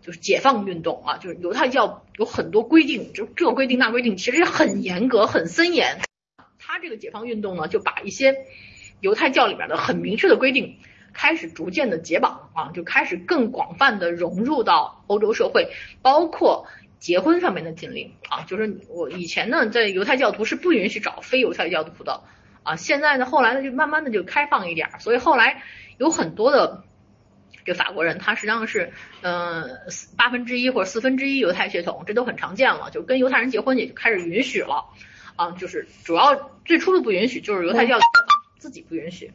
[0.08, 6.00] 就是解放运动啊，就是犹太教有很多规定，就这规定那规定，其实很严格、很森严。
[6.58, 8.46] 他这个解放运动呢，就把一些
[9.02, 10.78] 犹太教里面的很明确的规定
[11.12, 16.68] 开始逐渐的解绑啊，就开始更广泛的融入到欧洲社会，包括
[17.00, 22.22] 结婚上面的禁令啊，就是我以前呢，在犹太教徒是不允许找非犹太教徒的
[22.64, 25.64] 啊，现在呢，后来呢，就慢慢的就开放一点，所以后来
[25.98, 26.86] 有很多的。
[27.68, 29.82] 这法国人他实际上是，嗯，
[30.16, 32.90] 八分之一或者四分之一犹太血统，这都很常见了。
[32.92, 34.86] 就跟犹太人结婚也就开始允许了，
[35.36, 38.00] 啊，就是主要最初的不允许就是犹太教
[38.58, 39.34] 自己不允许。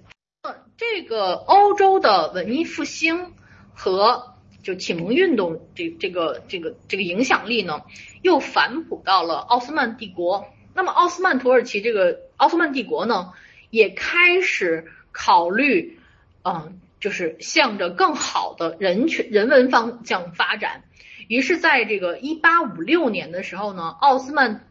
[0.78, 3.34] 这个欧洲的文艺复兴
[3.74, 7.82] 和就启蒙运动这这个这个这个影响力呢，
[8.22, 10.46] 又反哺到了奥斯曼帝国。
[10.72, 13.34] 那么奥斯曼土耳其这个奥斯曼帝国呢，
[13.68, 15.98] 也开始考虑，
[16.44, 16.78] 嗯。
[17.03, 20.84] 就是向着更好的人权人文方向发展，
[21.26, 24.68] 于是，在这个一八五六年的时候呢，奥斯曼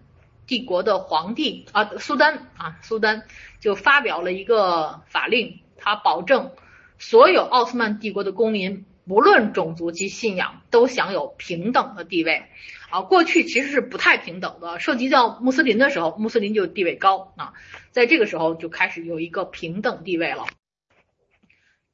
[0.48, 3.24] 帝国的皇帝啊苏丹啊苏丹
[3.60, 6.52] 就发表了一个法令，他保证
[7.00, 12.44] 所有奥斯曼帝国的公民，不论种族及信仰，都享有平等的地位
[12.90, 13.02] 啊。
[13.02, 17.52] 过去其实是不太平等的，涉及到穆斯林的时候，穆斯林就地位高啊，
[17.92, 20.46] 在这个时候就开始有一个平等地位了。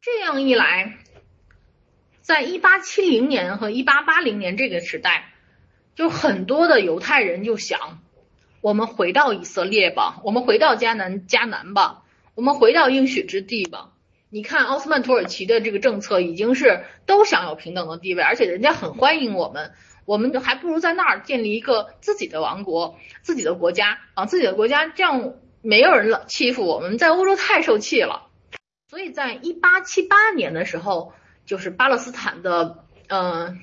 [0.10, 1.00] 这样一来，
[2.22, 5.34] 在一八七零年和一八八零年这个时代，
[5.96, 8.00] 就很多的犹太人就想，
[8.62, 12.04] 我们回到以色列吧，我们回到迦南迦南吧，
[12.36, 13.90] 我们回到应许之地吧。
[14.30, 19.74] 你看奥斯曼土耳其的这个政策已经是都享有平等的地位，而且人家很欢迎我们，
[20.06, 28.24] 我们还不如在那儿建立一个自己的王国、自己的国家啊，自己的国家这样没有人欺负我们，在欧洲太受气了。
[28.90, 31.14] 所以在一八七八年的时候，
[31.46, 33.58] 就是巴勒斯坦的呃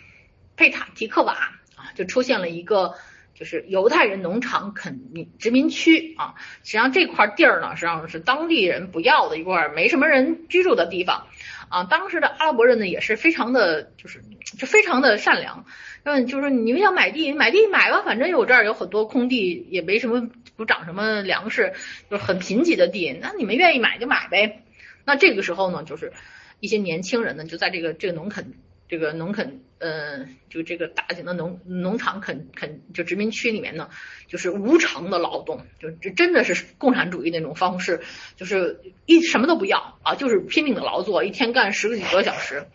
[0.55, 1.33] 佩塔提克瓦
[1.77, 2.95] 啊，就出现了一个
[3.35, 5.01] 就是犹太人农场垦
[5.39, 6.35] 殖民区啊。
[6.63, 11.27] 实际上这块地儿呢，实际上是当地人不要的一块没什么人居住的地方
[11.71, 11.85] 啊。
[11.85, 14.23] 当时的阿拉伯人呢，也是非常的就是
[14.59, 15.65] 就非常的善良，
[16.03, 21.73] 嗯，就是你们想买地，买地买吧，反正我这儿有很多空地，也没什么不长什么粮食，
[22.11, 24.64] 就是很贫瘠的地，那你们愿意买就买呗。
[25.05, 26.13] 那这个时候呢，就是
[26.61, 28.55] 一些年轻人呢，就在这个这个农垦
[28.89, 33.89] 这个农垦呃，就这个大型的农农场垦垦就殖民区里面呢，
[34.29, 38.01] 就是无偿的劳动，就这真的是共产主义那种方式，
[38.37, 42.67] 就是一什么都不要啊，就是拼命的劳作，一天干十几个小时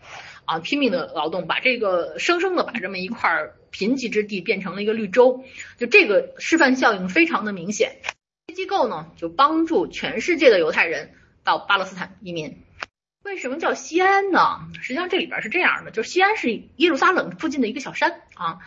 [0.44, 5.44] 啊，拼命的劳动，把这个生生的把这么一块贫瘠之地变成了一个绿洲，
[5.78, 7.96] 就这个示范效应非常的明显。
[8.54, 11.12] 机构呢，就帮助全世界的犹太人。
[11.44, 12.62] 到巴勒斯坦移民，
[13.22, 14.60] 为什么叫西安呢？
[14.80, 18.58] 实际上这里边是这样的，就是西安是耶路撒冷附近的一个小山啊，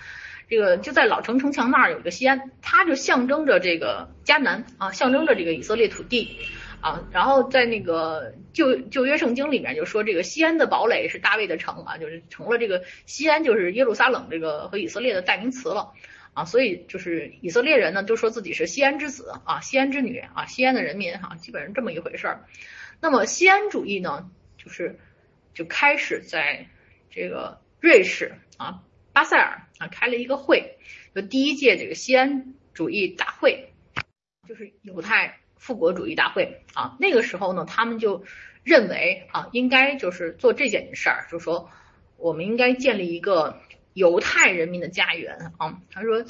[0.50, 6.38] 这个就在老城城墙那儿有一个西安，它就象征着这个迦南啊，象征着这个以色列土地
[6.82, 7.04] 啊。
[7.12, 15.94] 然后在那个旧旧约圣经里面就说这个西安的堡垒是大卫的城啊，就是成了这个西安就是耶路撒冷这个和以色列的代名词了
[16.34, 16.46] 啊。
[16.46, 22.46] 所以就是以色列人呢就说自己是西安之子啊，西安之女啊，西安的人民哈，基本上这么一回事儿。
[23.00, 25.00] 那么西安主义呢，就是
[25.54, 26.68] 就开始在
[27.10, 28.82] 这个瑞士啊，
[29.12, 30.78] 巴塞尔啊开了一个会，
[31.14, 33.74] 就第一届这个西安主义大会，
[34.48, 36.96] 就是犹太复国主义大会啊。
[37.00, 38.24] 那个时候呢，他们就
[38.64, 41.70] 认为啊，应该就是做这件事儿，就说
[42.16, 43.62] 我们应该建立一个
[43.94, 45.80] 犹太人民的家园啊。
[45.92, 46.24] 他说，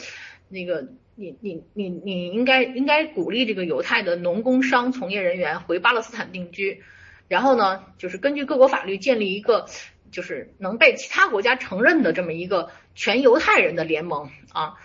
[0.49, 6.83] 那个你你你你应该应该鼓励这个犹太的农工商从业人员回巴勒斯坦定居，
[7.27, 9.67] 然后呢，就是根据各国法律建立一个
[10.11, 14.75] 就是能被其他国家承认的这么一个全犹太人的联盟啊。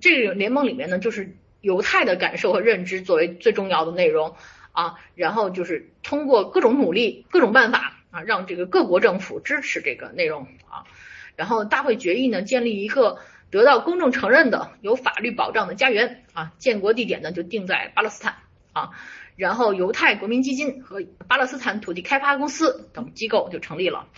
[0.00, 4.34] 这个联盟里面呢，就是犹太的感受和认知作为最重要的内容
[4.72, 10.82] 啊，然后就是通过各种努力、各种办法啊，让这个各国政府支持这个内容啊，
[11.36, 13.18] 然后大会决议呢，建立一个
[13.50, 18.36] 得到公众承认的、有法律保障的家园啊，建国地点呢就定在巴勒斯坦
[18.72, 18.90] 啊，
[19.36, 24.08] 然后犹太国民基金和巴勒斯坦土地开发公司等机构就成立了。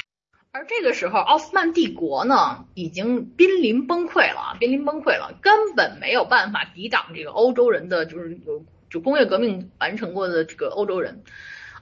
[0.51, 11.23] 而这个时候，奥斯曼帝国呢，已经濒临崩溃了啊，濒临崩溃了，根本没有办法抵挡这个欧洲人的，就是有就工业革命完成过的这个欧洲人，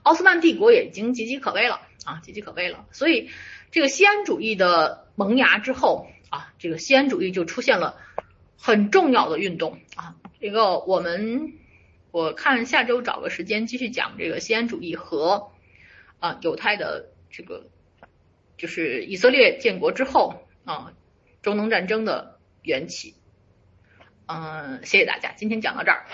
[0.03, 2.85] 奥斯曼帝国也已经岌岌可危了啊，岌岌可危了。
[2.91, 3.29] 所以，
[3.71, 7.97] 这个西安主义的萌芽之后啊，这个西安主义就出现了
[8.57, 10.15] 很重要的运动啊。
[10.39, 11.53] 这个我们
[12.11, 15.49] 我看下周找个时间继续讲这个西安主义和
[16.19, 17.67] 啊犹太的这个。
[18.57, 20.93] 就是以色列建国之后啊，
[21.43, 23.13] 中东战争的缘起。
[24.25, 26.05] 嗯，谢谢大家，今天讲到这儿。